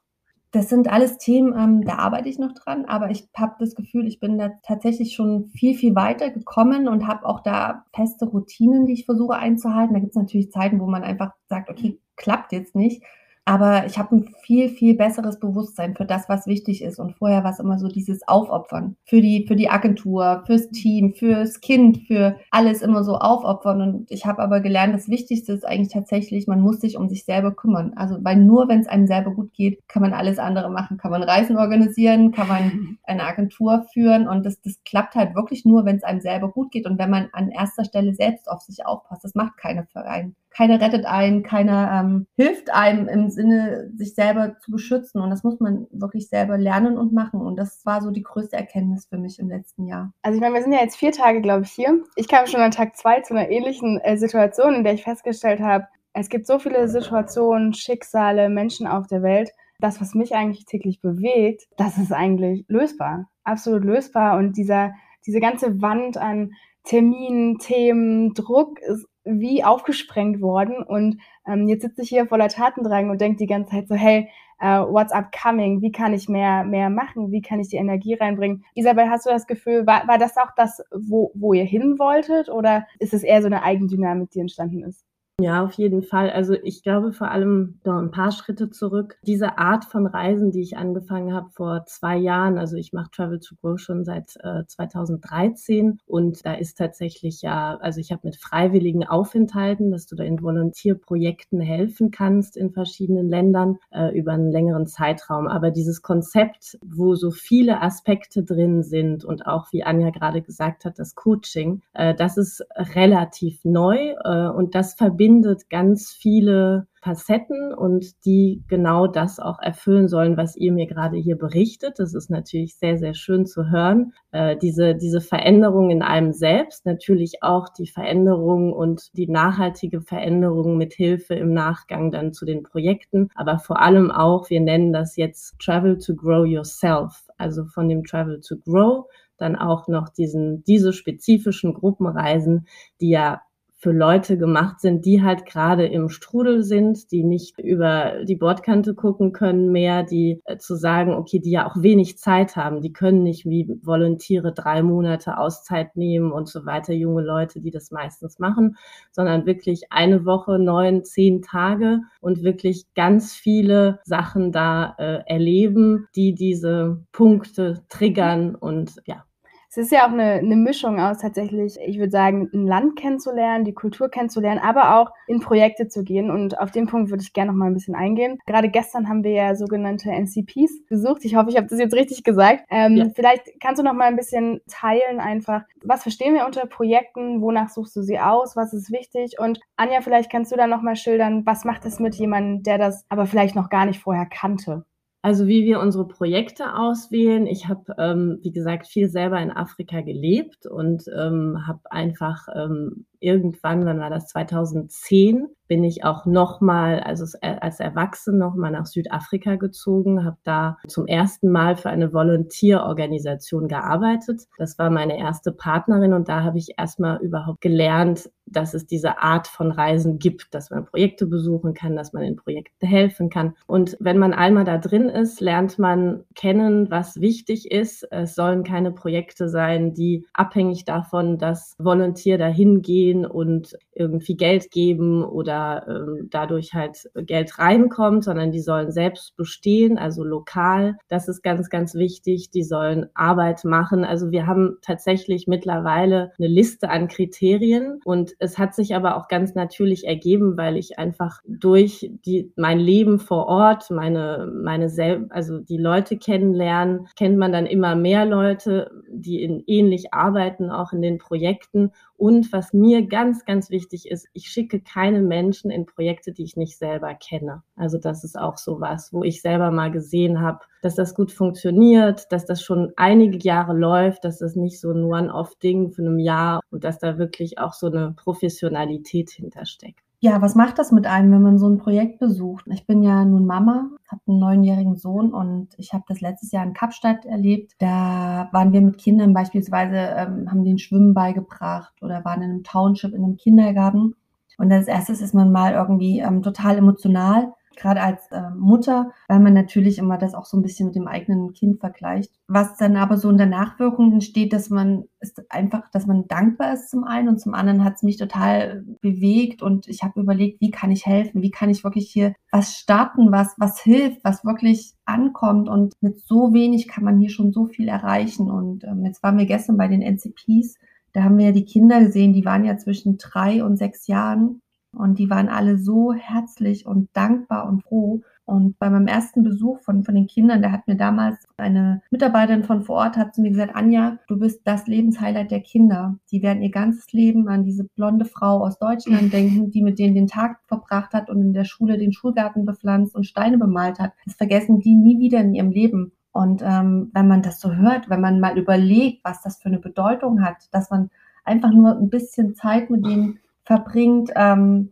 Das 0.54 0.70
sind 0.70 0.88
alles 0.88 1.18
Themen, 1.18 1.52
ähm, 1.58 1.84
da 1.84 1.96
arbeite 1.96 2.30
ich 2.30 2.38
noch 2.38 2.54
dran, 2.54 2.86
aber 2.86 3.10
ich 3.10 3.28
habe 3.36 3.56
das 3.58 3.74
Gefühl, 3.74 4.06
ich 4.06 4.20
bin 4.20 4.38
da 4.38 4.52
tatsächlich 4.62 5.16
schon 5.16 5.48
viel, 5.48 5.76
viel 5.76 5.96
weiter 5.96 6.30
gekommen 6.30 6.88
und 6.88 7.08
habe 7.08 7.26
auch 7.26 7.40
da 7.40 7.86
feste 7.92 8.26
Routinen, 8.26 8.86
die 8.86 8.94
ich 8.94 9.06
versuche 9.06 9.34
einzuhalten. 9.34 9.96
Da 9.96 10.00
gibt 10.00 10.12
es 10.12 10.22
natürlich 10.22 10.52
Zeiten, 10.52 10.80
wo 10.80 10.86
man 10.86 11.04
einfach 11.04 11.32
sagt, 11.50 11.72
okay, 11.72 12.00
klappt 12.18 12.52
jetzt 12.52 12.76
nicht. 12.76 13.04
Aber 13.46 13.86
ich 13.86 13.98
habe 13.98 14.16
ein 14.16 14.30
viel, 14.42 14.70
viel 14.70 14.96
besseres 14.96 15.38
Bewusstsein 15.38 15.96
für 15.96 16.06
das, 16.06 16.30
was 16.30 16.48
wichtig 16.48 16.82
ist. 16.82 16.98
Und 16.98 17.18
vorher 17.18 17.44
war 17.44 17.52
es 17.52 17.60
immer 17.60 17.78
so 17.78 17.90
dieses 17.90 18.26
Aufopfern 18.26 18.96
für 19.04 19.20
die, 19.20 19.46
für 19.46 19.58
die 19.58 19.70
Agentur, 19.70 20.44
fürs 20.46 20.70
Team, 20.70 21.14
fürs 21.14 21.60
Kind, 21.60 22.08
für 22.08 22.38
alles 22.52 22.82
immer 22.82 23.04
so 23.04 23.18
aufopfern. 23.18 23.82
Und 23.82 24.12
ich 24.12 24.26
habe 24.26 24.42
aber 24.42 24.62
gelernt, 24.62 24.94
das 24.94 25.10
Wichtigste 25.10 25.52
ist 25.52 25.66
eigentlich 25.66 25.92
tatsächlich, 25.92 26.48
man 26.48 26.62
muss 26.62 26.80
sich 26.80 26.96
um 26.96 27.10
sich 27.10 27.26
selber 27.26 27.52
kümmern. 27.54 27.92
Also, 27.98 28.18
weil 28.22 28.38
nur 28.38 28.70
wenn 28.70 28.80
es 28.80 28.88
einem 28.88 29.08
selber 29.08 29.32
gut 29.32 29.54
geht, 29.54 29.86
kann 29.90 30.02
man 30.02 30.14
alles 30.14 30.40
andere 30.40 30.70
machen. 30.70 30.98
Kann 30.98 31.12
man 31.12 31.24
Reisen 31.24 31.58
organisieren, 31.58 32.32
kann 32.32 32.48
man 32.48 32.98
eine 33.04 33.26
Agentur 33.26 33.86
führen. 33.92 34.26
Und 34.26 34.46
das, 34.46 34.62
das 34.62 34.82
klappt 34.86 35.16
halt 35.16 35.36
wirklich 35.36 35.66
nur, 35.66 35.84
wenn 35.84 35.98
es 35.98 36.04
einem 36.04 36.22
selber 36.22 36.50
gut 36.50 36.72
geht 36.72 36.86
und 36.86 36.98
wenn 36.98 37.10
man 37.10 37.28
an 37.34 37.52
erster 37.52 37.84
Stelle 37.84 38.14
selbst 38.14 38.50
auf 38.50 38.62
sich 38.62 38.86
aufpasst. 38.86 39.26
Das 39.26 39.36
macht 39.36 39.58
keine 39.58 39.86
Verein 39.88 40.34
keiner 40.56 40.80
rettet 40.80 41.06
einen, 41.06 41.44
keiner 41.44 42.02
ähm, 42.02 42.28
hilft 42.36 42.74
einem 42.74 43.08
im 43.08 43.30
Sinne, 43.30 43.92
sich 43.96 44.16
selber 44.16 44.58
zu 44.60 44.72
beschützen. 44.72 45.22
Und 45.22 45.30
das 45.30 45.44
muss 45.44 45.60
man 45.60 45.88
wirklich 45.92 46.30
selber 46.30 46.58
lernen 46.58 46.98
und 46.98 47.14
machen. 47.14 47.42
Und 47.42 47.58
das 47.58 47.86
war 47.86 48.02
so 48.02 48.12
die 48.12 48.24
größte 48.24 48.56
Erkenntnis 48.56 49.08
für 49.08 49.18
mich 49.18 49.40
im 49.40 49.50
letzten 49.50 49.86
Jahr. 49.88 50.14
Also 50.22 50.36
ich 50.36 50.42
meine, 50.42 50.56
wir 50.56 50.62
sind 50.62 50.74
ja 50.74 50.82
jetzt 50.82 50.98
vier 50.98 51.12
Tage, 51.12 51.42
glaube 51.42 51.64
ich, 51.64 51.72
hier. 51.72 52.04
Ich 52.16 52.28
kam 52.28 52.48
schon 52.48 52.62
an 52.62 52.72
Tag 52.72 52.96
zwei 52.96 53.22
zu 53.22 53.34
einer 53.34 53.50
ähnlichen 53.50 54.00
äh, 54.02 54.18
Situation, 54.18 54.76
in 54.76 54.84
der 54.84 54.94
ich 54.94 55.04
festgestellt 55.04 55.60
habe, 55.60 55.88
es 56.14 56.30
gibt 56.30 56.46
so 56.46 56.60
viele 56.60 56.88
Situationen, 56.88 57.74
Schicksale, 57.74 58.50
Menschen 58.50 58.86
auf 58.86 59.08
der 59.08 59.24
Welt. 59.24 59.50
Das, 59.80 60.00
was 60.00 60.14
mich 60.14 60.36
eigentlich 60.36 60.66
täglich 60.66 61.02
bewegt, 61.02 61.64
das 61.76 61.98
ist 61.98 62.14
eigentlich 62.14 62.66
lösbar. 62.68 63.30
Absolut 63.44 63.84
lösbar. 63.84 64.38
Und 64.38 64.56
dieser, 64.56 64.94
diese 65.26 65.40
ganze 65.40 65.82
Wand 65.82 66.18
an 66.18 66.52
Terminen, 66.84 67.58
Themen, 67.60 68.34
Druck 68.34 68.80
ist 68.82 69.08
wie 69.26 69.64
aufgesprengt 69.64 70.42
worden. 70.42 70.84
Und 70.84 71.18
ähm, 71.48 71.68
jetzt 71.68 71.84
sitze 71.84 72.02
ich 72.02 72.10
hier 72.10 72.28
voller 72.28 72.50
Tatendrang 72.50 73.10
und 73.10 73.22
denke 73.22 73.38
die 73.38 73.48
ganze 73.48 73.72
Zeit 73.72 73.88
so, 73.88 73.96
hey, 73.96 74.30
uh, 74.62 74.86
what's 74.92 75.14
upcoming? 75.14 75.82
Wie 75.82 75.92
kann 75.92 76.14
ich 76.14 76.28
mehr, 76.30 76.64
mehr 76.64 76.90
machen? 76.90 77.32
Wie 77.32 77.42
kann 77.42 77.60
ich 77.60 77.70
die 77.70 77.78
Energie 77.78 78.16
reinbringen? 78.16 78.66
Isabel, 78.76 79.10
hast 79.10 79.26
du 79.26 79.30
das 79.30 79.48
Gefühl, 79.48 79.88
war, 79.88 80.08
war 80.08 80.18
das 80.18 80.38
auch 80.38 80.52
das, 80.56 80.82
wo, 80.92 81.32
wo 81.36 81.54
ihr 81.54 81.66
hin 81.66 82.00
wolltet? 82.00 82.50
Oder 82.50 82.88
ist 83.00 83.14
es 83.14 83.24
eher 83.24 83.42
so 83.42 83.48
eine 83.48 83.64
Eigendynamik, 83.64 84.32
die 84.32 84.40
entstanden 84.40 84.84
ist? 84.84 85.06
Ja, 85.44 85.62
auf 85.62 85.74
jeden 85.74 86.04
Fall. 86.04 86.30
Also 86.30 86.54
ich 86.54 86.84
glaube 86.84 87.12
vor 87.12 87.30
allem 87.30 87.78
noch 87.84 87.98
ein 87.98 88.12
paar 88.12 88.32
Schritte 88.32 88.70
zurück. 88.70 89.18
Diese 89.28 89.58
Art 89.58 89.84
von 89.84 90.08
Reisen, 90.08 90.52
die 90.52 90.62
ich 90.62 90.78
angefangen 90.78 91.34
habe 91.34 91.50
vor 91.50 91.84
zwei 91.86 92.16
Jahren, 92.16 92.58
also 92.58 92.78
ich 92.78 92.94
mache 92.94 93.12
Travel 93.12 93.42
to 93.42 93.56
Grow 93.62 93.78
schon 93.78 94.06
seit 94.06 94.38
äh, 94.42 94.64
2013 94.66 96.00
und 96.06 96.46
da 96.46 96.54
ist 96.54 96.78
tatsächlich 96.78 97.42
ja, 97.42 97.76
also 97.82 98.00
ich 98.00 98.14
habe 98.14 98.22
mit 98.24 98.38
freiwilligen 98.38 99.06
Aufenthalten, 99.06 99.92
dass 99.92 100.06
du 100.06 100.16
da 100.16 100.24
in 100.24 100.42
Volontierprojekten 100.42 101.60
helfen 101.60 102.10
kannst 102.10 102.56
in 102.56 102.72
verschiedenen 102.72 103.28
Ländern 103.28 103.80
äh, 103.92 104.18
über 104.18 104.32
einen 104.32 104.50
längeren 104.50 104.88
Zeitraum. 104.88 105.50
Aber 105.50 105.72
dieses 105.72 106.02
Konzept, 106.02 106.78
wo 106.86 107.16
so 107.16 107.32
viele 107.32 107.82
Aspekte 107.82 108.44
drin 108.44 108.82
sind 108.82 109.26
und 109.26 109.46
auch, 109.46 109.74
wie 109.74 109.84
Anja 109.84 110.10
gerade 110.12 110.42
gesagt 110.42 110.86
hat, 110.86 111.00
das 111.00 111.16
Coaching, 111.16 111.82
äh, 111.94 112.16
das 112.16 112.38
ist 112.38 112.66
relativ 112.78 113.60
neu 113.66 114.14
äh, 114.24 114.48
und 114.48 114.74
das 114.74 114.94
verbindet 114.94 115.33
verbindet 115.34 115.70
ganz 115.70 116.12
viele 116.12 116.88
Facetten 117.02 117.74
und 117.74 118.26
die 118.26 118.64
genau 118.68 119.08
das 119.08 119.40
auch 119.40 119.60
erfüllen 119.60 120.08
sollen, 120.08 120.38
was 120.38 120.56
ihr 120.56 120.72
mir 120.72 120.86
gerade 120.86 121.18
hier 121.18 121.38
berichtet. 121.38 121.96
Das 121.98 122.14
ist 122.14 122.30
natürlich 122.30 122.78
sehr, 122.78 122.98
sehr 122.98 123.14
schön 123.14 123.46
zu 123.46 123.70
hören. 123.70 124.14
Äh, 124.32 124.56
diese, 124.58 124.96
diese 124.96 125.20
Veränderung 125.20 125.90
in 125.90 126.02
einem 126.02 126.32
selbst, 126.32 126.86
natürlich 126.86 127.42
auch 127.42 127.68
die 127.70 127.88
Veränderung 127.88 128.72
und 128.72 129.10
die 129.18 129.28
nachhaltige 129.28 130.02
Veränderung 130.02 130.78
mit 130.78 130.94
Hilfe 130.94 131.34
im 131.34 131.54
Nachgang 131.54 132.12
dann 132.12 132.32
zu 132.32 132.46
den 132.46 132.64
Projekten, 132.64 133.30
aber 133.36 133.60
vor 133.60 133.82
allem 133.82 134.12
auch, 134.12 134.50
wir 134.50 134.62
nennen 134.62 134.94
das 134.94 135.18
jetzt 135.18 135.60
Travel 135.60 135.98
to 135.98 136.16
Grow 136.16 136.46
Yourself, 136.46 137.28
also 137.38 137.66
von 137.66 137.90
dem 137.90 138.04
Travel 138.04 138.40
to 138.40 138.56
Grow 138.58 139.08
dann 139.38 139.56
auch 139.56 139.88
noch 139.88 140.10
diesen, 140.10 140.64
diese 140.64 140.94
spezifischen 140.94 141.74
Gruppenreisen, 141.74 142.68
die 143.02 143.10
ja 143.10 143.42
für 143.84 143.92
Leute 143.92 144.38
gemacht 144.38 144.80
sind, 144.80 145.04
die 145.04 145.22
halt 145.22 145.46
gerade 145.46 145.86
im 145.86 146.08
Strudel 146.08 146.64
sind, 146.64 147.12
die 147.12 147.26
nicht 147.26 147.60
über 147.60 148.24
die 148.24 148.38
Bordkante 148.38 148.96
gucken 148.96 149.34
können 149.34 149.74
mehr, 149.74 150.04
die 150.04 150.42
äh, 150.46 150.56
zu 150.56 150.76
sagen, 150.76 151.14
okay, 151.14 151.40
die 151.40 151.52
ja 151.52 151.70
auch 151.70 151.76
wenig 151.76 152.18
Zeit 152.18 152.56
haben, 152.56 152.80
die 152.80 152.94
können 152.94 153.24
nicht 153.24 153.44
wie 153.44 153.68
Volontiere 153.84 154.54
drei 154.54 154.84
Monate 154.84 155.38
Auszeit 155.38 155.98
nehmen 155.98 156.32
und 156.32 156.48
so 156.48 156.66
weiter, 156.66 156.94
junge 156.94 157.24
Leute, 157.24 157.60
die 157.60 157.72
das 157.72 157.92
meistens 157.92 158.40
machen, 158.40 158.78
sondern 159.12 159.46
wirklich 159.46 159.92
eine 159.92 160.24
Woche, 160.24 160.60
neun, 160.60 161.04
zehn 161.04 161.42
Tage 161.42 162.00
und 162.22 162.42
wirklich 162.42 162.86
ganz 162.96 163.34
viele 163.34 164.00
Sachen 164.06 164.54
da 164.54 164.96
äh, 164.98 165.24
erleben, 165.26 166.08
die 166.16 166.34
diese 166.34 167.04
Punkte 167.12 167.84
triggern 167.90 168.56
und 168.56 169.02
ja, 169.08 169.26
es 169.76 169.86
ist 169.88 169.92
ja 169.92 170.06
auch 170.06 170.12
eine, 170.12 170.34
eine 170.34 170.56
Mischung 170.56 171.00
aus 171.00 171.18
tatsächlich, 171.18 171.80
ich 171.84 171.98
würde 171.98 172.12
sagen, 172.12 172.48
ein 172.54 172.68
Land 172.68 172.96
kennenzulernen, 172.96 173.66
die 173.66 173.74
Kultur 173.74 174.08
kennenzulernen, 174.08 174.62
aber 174.64 174.98
auch 174.98 175.10
in 175.26 175.40
Projekte 175.40 175.88
zu 175.88 176.04
gehen. 176.04 176.30
Und 176.30 176.60
auf 176.60 176.70
den 176.70 176.86
Punkt 176.86 177.10
würde 177.10 177.24
ich 177.24 177.34
gerne 177.34 177.52
noch 177.52 177.58
mal 177.58 177.66
ein 177.66 177.74
bisschen 177.74 177.96
eingehen. 177.96 178.38
Gerade 178.46 178.70
gestern 178.70 179.10
haben 179.10 179.24
wir 179.24 179.32
ja 179.32 179.56
sogenannte 179.56 180.12
NCPs 180.12 180.86
besucht. 180.88 181.26
Ich 181.26 181.36
hoffe, 181.36 181.50
ich 181.50 181.58
habe 181.58 181.66
das 181.66 181.80
jetzt 181.80 181.96
richtig 181.96 182.24
gesagt. 182.24 182.66
Ähm, 182.70 182.98
ja. 182.98 183.10
Vielleicht 183.16 183.60
kannst 183.60 183.80
du 183.80 183.84
noch 183.84 183.94
mal 183.94 184.06
ein 184.06 184.16
bisschen 184.16 184.62
teilen 184.70 185.20
einfach, 185.20 185.64
was 185.84 186.04
verstehen 186.04 186.36
wir 186.36 186.46
unter 186.46 186.68
Projekten, 186.68 187.42
wonach 187.42 187.70
suchst 187.70 187.96
du 187.96 188.04
sie 188.04 188.20
aus, 188.20 188.56
was 188.56 188.74
ist 188.74 188.92
wichtig? 188.92 189.40
Und 189.40 189.60
Anja, 189.76 190.02
vielleicht 190.02 190.32
kannst 190.32 190.52
du 190.52 190.56
dann 190.56 190.70
noch 190.70 190.84
mal 190.84 190.96
schildern, 190.96 191.48
was 191.48 191.66
macht 191.66 191.84
es 191.86 192.00
mit 192.00 192.14
jemandem, 192.14 192.62
der 192.62 192.78
das 192.78 193.06
aber 193.10 193.26
vielleicht 193.26 193.56
noch 193.56 193.72
gar 193.72 193.88
nicht 193.88 194.00
vorher 194.00 194.28
kannte? 194.28 194.86
Also 195.26 195.48
wie 195.48 195.64
wir 195.64 195.80
unsere 195.80 196.06
Projekte 196.06 196.76
auswählen. 196.76 197.48
Ich 197.48 197.70
habe, 197.70 197.96
ähm, 197.98 198.40
wie 198.42 198.52
gesagt, 198.52 198.88
viel 198.88 199.08
selber 199.08 199.40
in 199.42 199.52
Afrika 199.52 200.02
gelebt 200.02 200.68
und 200.68 201.06
ähm, 201.18 201.66
habe 201.66 201.80
einfach 201.92 202.50
ähm, 202.54 203.06
irgendwann, 203.24 203.86
wann 203.86 204.00
war 204.00 204.10
das 204.10 204.28
2010, 204.28 205.48
bin 205.68 205.84
ich 205.84 206.04
auch 206.04 206.26
nochmal, 206.26 207.00
also 207.00 207.26
als 207.42 207.80
Erwachsene 207.80 208.38
nochmal 208.38 208.72
nach 208.72 208.86
Südafrika 208.86 209.56
gezogen, 209.56 210.26
habe 210.26 210.38
da 210.44 210.78
zum 210.88 211.08
ersten 211.08 211.50
Mal 211.50 211.78
für 211.78 211.90
eine 211.90 212.14
Volontierorganisation 212.14 213.68
gearbeitet. 213.68 214.44
Das 214.58 214.78
war 214.78 214.90
meine 214.90 215.18
erste 215.18 215.52
Partnerin 215.52 216.14
und 216.14 216.28
da 216.28 216.44
habe 216.44 216.58
ich 216.58 216.74
erstmal 216.78 217.20
überhaupt 217.22 217.62
gelernt, 217.62 218.30
dass 218.46 218.74
es 218.74 218.86
diese 218.86 219.20
Art 219.20 219.48
von 219.48 219.72
Reisen 219.72 220.20
gibt, 220.20 220.54
dass 220.54 220.70
man 220.70 220.86
Projekte 220.86 221.26
besuchen 221.26 221.74
kann, 221.74 221.96
dass 221.96 222.12
man 222.12 222.24
in 222.24 222.36
Projekten 222.36 222.86
helfen 222.86 223.30
kann. 223.30 223.56
Und 223.66 223.96
wenn 224.02 224.18
man 224.18 224.34
einmal 224.34 224.66
da 224.66 224.78
drin 224.78 225.08
ist, 225.08 225.40
lernt 225.40 225.80
man 225.80 226.26
kennen, 226.36 226.92
was 226.92 227.22
wichtig 227.22 227.72
ist. 227.72 228.06
Es 228.12 228.36
sollen 228.36 228.64
keine 228.64 228.92
Projekte 228.92 229.48
sein, 229.48 229.94
die 229.94 230.28
abhängig 230.34 230.84
davon, 230.84 231.38
dass 231.38 231.74
Volontier 231.80 232.38
dahin 232.38 232.82
geht, 232.82 233.13
gehen 233.14 233.26
und 233.26 233.78
irgendwie 233.94 234.36
Geld 234.36 234.72
geben 234.72 235.24
oder 235.24 235.86
ähm, 235.88 236.28
dadurch 236.30 236.74
halt 236.74 237.10
Geld 237.16 237.60
reinkommt, 237.60 238.24
sondern 238.24 238.52
die 238.52 238.60
sollen 238.60 238.92
selbst 238.92 239.36
bestehen, 239.36 239.98
also 239.98 240.24
lokal. 240.24 240.98
Das 241.08 241.28
ist 241.28 241.44
ganz, 241.44 241.70
ganz 241.70 241.94
wichtig. 241.94 242.50
Die 242.50 242.64
sollen 242.64 243.08
Arbeit 243.14 243.64
machen. 243.66 244.04
Also 244.04 244.32
wir 244.32 244.48
haben 244.48 244.78
tatsächlich 244.82 245.48
mittlerweile 245.48 246.32
eine 246.38 246.48
Liste 246.48 246.90
an 246.90 247.08
Kriterien 247.08 248.00
und 248.04 248.34
es 248.40 248.58
hat 248.58 248.74
sich 248.74 248.96
aber 248.96 249.18
auch 249.18 249.28
ganz 249.28 249.54
natürlich 249.54 250.08
ergeben, 250.08 250.58
weil 250.58 250.78
ich 250.78 250.98
einfach 250.98 251.42
durch 251.46 252.10
die, 252.26 252.52
mein 252.56 252.80
Leben 252.80 253.20
vor 253.20 253.48
Ort, 253.48 253.92
meine, 253.92 254.52
meine 254.54 254.90
sel 254.90 255.28
also 255.30 255.60
die 255.60 255.78
Leute 255.78 256.18
kennenlernen, 256.18 257.08
kennt 257.16 257.38
man 257.38 257.52
dann 257.52 257.66
immer 257.66 257.96
mehr 257.96 258.26
Leute, 258.26 258.92
die 259.10 259.44
in 259.44 259.64
ähnlich 259.68 260.14
arbeiten, 260.14 260.72
auch 260.72 260.94
in 260.94 261.02
den 261.02 261.18
Projekten. 261.18 261.92
Und 262.24 262.54
was 262.54 262.72
mir 262.72 263.06
ganz, 263.06 263.44
ganz 263.44 263.70
wichtig 263.70 264.10
ist, 264.10 264.30
ich 264.32 264.48
schicke 264.48 264.80
keine 264.80 265.20
Menschen 265.20 265.70
in 265.70 265.86
Projekte, 265.86 266.32
die 266.32 266.46
ich 266.46 266.56
nicht 266.56 266.78
selber 266.78 267.14
kenne. 267.16 267.64
Also 267.76 267.98
das 267.98 268.24
ist 268.24 268.40
auch 268.40 268.56
so 268.58 268.80
was, 268.80 269.12
wo 269.12 269.26
ich 269.26 269.42
selber 269.42 269.72
mal 269.72 269.92
gesehen 269.92 270.40
habe, 270.40 270.60
dass 270.82 270.96
das 270.96 271.16
gut 271.16 271.34
funktioniert, 271.34 272.32
dass 272.32 272.46
das 272.46 272.64
schon 272.64 272.94
einige 272.96 273.40
Jahre 273.40 273.78
läuft, 273.78 274.24
dass 274.24 274.40
das 274.40 274.56
nicht 274.56 274.80
so 274.80 274.92
ein 274.92 275.04
One-off-Ding 275.04 275.92
für 275.92 276.04
ein 276.04 276.18
Jahr 276.18 276.62
und 276.72 276.86
dass 276.86 276.98
da 276.98 277.18
wirklich 277.18 277.58
auch 277.58 277.74
so 277.74 277.88
eine 277.88 278.14
Professionalität 278.16 279.30
hintersteckt. 279.30 280.03
Ja, 280.24 280.42
was 280.42 280.56
macht 280.56 280.80
das 280.80 280.94
mit 280.94 281.06
einem, 281.06 281.34
wenn 281.34 281.42
man 281.42 281.60
so 281.60 281.68
ein 281.68 281.80
Projekt 281.80 282.18
besucht? 282.18 282.66
Ich 282.72 282.88
bin 282.88 283.04
ja 283.04 283.26
nun 283.26 283.46
Mama, 283.46 283.90
habe 284.08 284.22
einen 284.26 284.40
neunjährigen 284.40 284.96
Sohn 284.96 285.34
und 285.34 285.68
ich 285.76 285.92
habe 285.92 286.06
das 286.08 286.22
letztes 286.22 286.54
Jahr 286.54 286.66
in 286.66 286.72
Kapstadt 286.72 287.26
erlebt. 287.26 287.74
Da 287.80 288.48
waren 288.54 288.72
wir 288.72 288.80
mit 288.80 288.98
Kindern 288.98 289.34
beispielsweise, 289.34 289.98
ähm, 289.98 290.50
haben 290.50 290.64
denen 290.64 290.80
Schwimmen 290.80 291.14
beigebracht 291.14 292.02
oder 292.02 292.24
waren 292.24 292.42
in 292.42 292.52
einem 292.52 292.64
Township 292.64 293.14
in 293.14 293.22
einem 293.22 293.36
Kindergarten. 293.36 294.16
Und 294.58 294.72
als 294.72 294.88
erstes 294.88 295.20
ist 295.20 295.34
man 295.34 295.52
mal 295.52 295.74
irgendwie 295.74 296.20
ähm, 296.22 296.42
total 296.42 296.78
emotional 296.78 297.52
gerade 297.76 298.02
als 298.02 298.28
äh, 298.32 298.50
Mutter, 298.58 299.12
weil 299.28 299.40
man 299.40 299.54
natürlich 299.54 299.98
immer 299.98 300.18
das 300.18 300.34
auch 300.34 300.46
so 300.46 300.58
ein 300.58 300.62
bisschen 300.62 300.88
mit 300.88 300.96
dem 300.96 301.08
eigenen 301.08 301.54
Kind 301.54 301.80
vergleicht. 301.80 302.32
Was 302.48 302.78
dann 302.78 302.98
aber 302.98 303.18
so 303.18 303.30
in 303.30 303.38
der 303.38 303.48
Nachwirkung 303.48 304.14
entsteht, 304.14 304.54
dass 304.54 304.70
man 304.70 305.06
ist 305.20 305.42
einfach, 305.52 305.90
dass 305.92 306.06
man 306.06 306.28
dankbar 306.28 306.74
ist 306.74 306.90
zum 306.90 307.04
einen 307.04 307.30
und 307.30 307.40
zum 307.40 307.54
anderen 307.54 307.84
hat 307.84 307.96
es 307.96 308.04
mich 308.04 308.18
total 308.18 308.84
bewegt 309.02 309.62
und 309.62 309.88
ich 309.88 310.04
habe 310.04 310.20
überlegt, 310.20 310.60
wie 310.62 310.72
kann 310.72 310.92
ich 310.92 311.06
helfen, 311.06 311.42
wie 311.42 311.52
kann 311.52 311.70
ich 311.70 311.84
wirklich 311.84 312.10
hier 312.12 312.34
was 312.52 312.76
starten, 312.76 313.32
was 313.32 313.56
was 313.58 313.82
hilft, 313.82 314.24
was 314.24 314.44
wirklich 314.44 314.94
ankommt? 315.06 315.70
Und 315.70 315.94
mit 316.02 316.20
so 316.20 316.54
wenig 316.54 316.88
kann 316.88 317.04
man 317.04 317.20
hier 317.20 317.30
schon 317.30 317.52
so 317.52 317.66
viel 317.66 317.88
erreichen. 317.88 318.50
Und 318.52 318.84
ähm, 318.84 319.06
jetzt 319.06 319.24
waren 319.24 319.38
wir 319.38 319.46
gestern 319.46 319.78
bei 319.78 319.88
den 319.88 320.02
NCPs 320.02 320.76
da 321.14 321.24
haben 321.24 321.38
wir 321.38 321.46
ja 321.46 321.52
die 321.52 321.66
Kinder 321.66 322.00
gesehen, 322.00 322.34
die 322.34 322.44
waren 322.44 322.66
ja 322.66 322.76
zwischen 322.76 323.18
drei 323.20 323.64
und 323.64 323.78
sechs 323.78 324.08
Jahren 324.08 324.62
und 324.94 325.20
die 325.20 325.30
waren 325.30 325.50
alle 325.50 325.78
so 325.78 326.14
herzlich 326.14 326.86
und 326.86 327.10
dankbar 327.14 327.68
und 327.68 327.84
froh. 327.84 328.22
Und 328.46 328.78
bei 328.78 328.90
meinem 328.90 329.08
ersten 329.08 329.44
Besuch 329.44 329.80
von, 329.80 330.04
von 330.04 330.16
den 330.16 330.28
Kindern, 330.28 330.62
da 330.62 330.72
hat 330.72 330.86
mir 330.86 330.98
damals 330.98 331.38
eine 331.56 332.02
Mitarbeiterin 332.12 332.66
von 332.66 332.84
vor 332.84 332.98
Ort 332.98 333.16
hat 333.16 333.34
zu 333.34 333.42
mir 333.42 333.52
gesagt, 333.52 333.74
Anja, 333.74 334.20
du 334.28 334.38
bist 334.38 334.62
das 334.66 334.86
Lebenshighlight 334.86 335.50
der 335.50 335.62
Kinder. 335.62 336.18
Die 336.30 336.44
werden 336.44 336.62
ihr 336.62 336.70
ganzes 336.70 337.14
Leben 337.14 337.48
an 337.48 337.64
diese 337.64 337.86
blonde 337.96 338.26
Frau 338.26 338.62
aus 338.64 338.78
Deutschland 338.80 339.32
denken, 339.34 339.72
die 339.72 339.82
mit 339.82 339.98
denen 339.98 340.16
den 340.16 340.28
Tag 340.28 340.60
verbracht 340.68 341.14
hat 341.14 341.30
und 341.30 341.42
in 341.42 341.54
der 341.54 341.64
Schule 341.64 341.98
den 341.98 342.12
Schulgarten 342.12 342.66
bepflanzt 342.66 343.16
und 343.16 343.26
Steine 343.26 343.58
bemalt 343.58 344.00
hat. 344.00 344.12
Das 344.26 344.36
vergessen 344.36 344.82
die 344.82 344.96
nie 344.96 345.20
wieder 345.20 345.40
in 345.40 345.54
ihrem 345.54 345.72
Leben. 345.72 346.12
Und 346.34 346.62
ähm, 346.64 347.12
wenn 347.14 347.28
man 347.28 347.44
das 347.44 347.62
so 347.62 347.74
hört, 347.74 348.10
wenn 348.10 348.20
man 348.20 348.40
mal 348.42 348.58
überlegt, 348.58 349.24
was 349.24 349.42
das 349.42 349.62
für 349.62 349.70
eine 349.70 349.80
Bedeutung 349.80 350.44
hat, 350.44 350.68
dass 350.72 350.90
man 350.90 351.12
einfach 351.46 351.72
nur 351.72 351.98
ein 351.98 352.10
bisschen 352.10 352.56
Zeit 352.56 352.90
mit 352.90 353.06
denen 353.06 353.40
verbringt. 353.64 354.32
Ähm, 354.36 354.92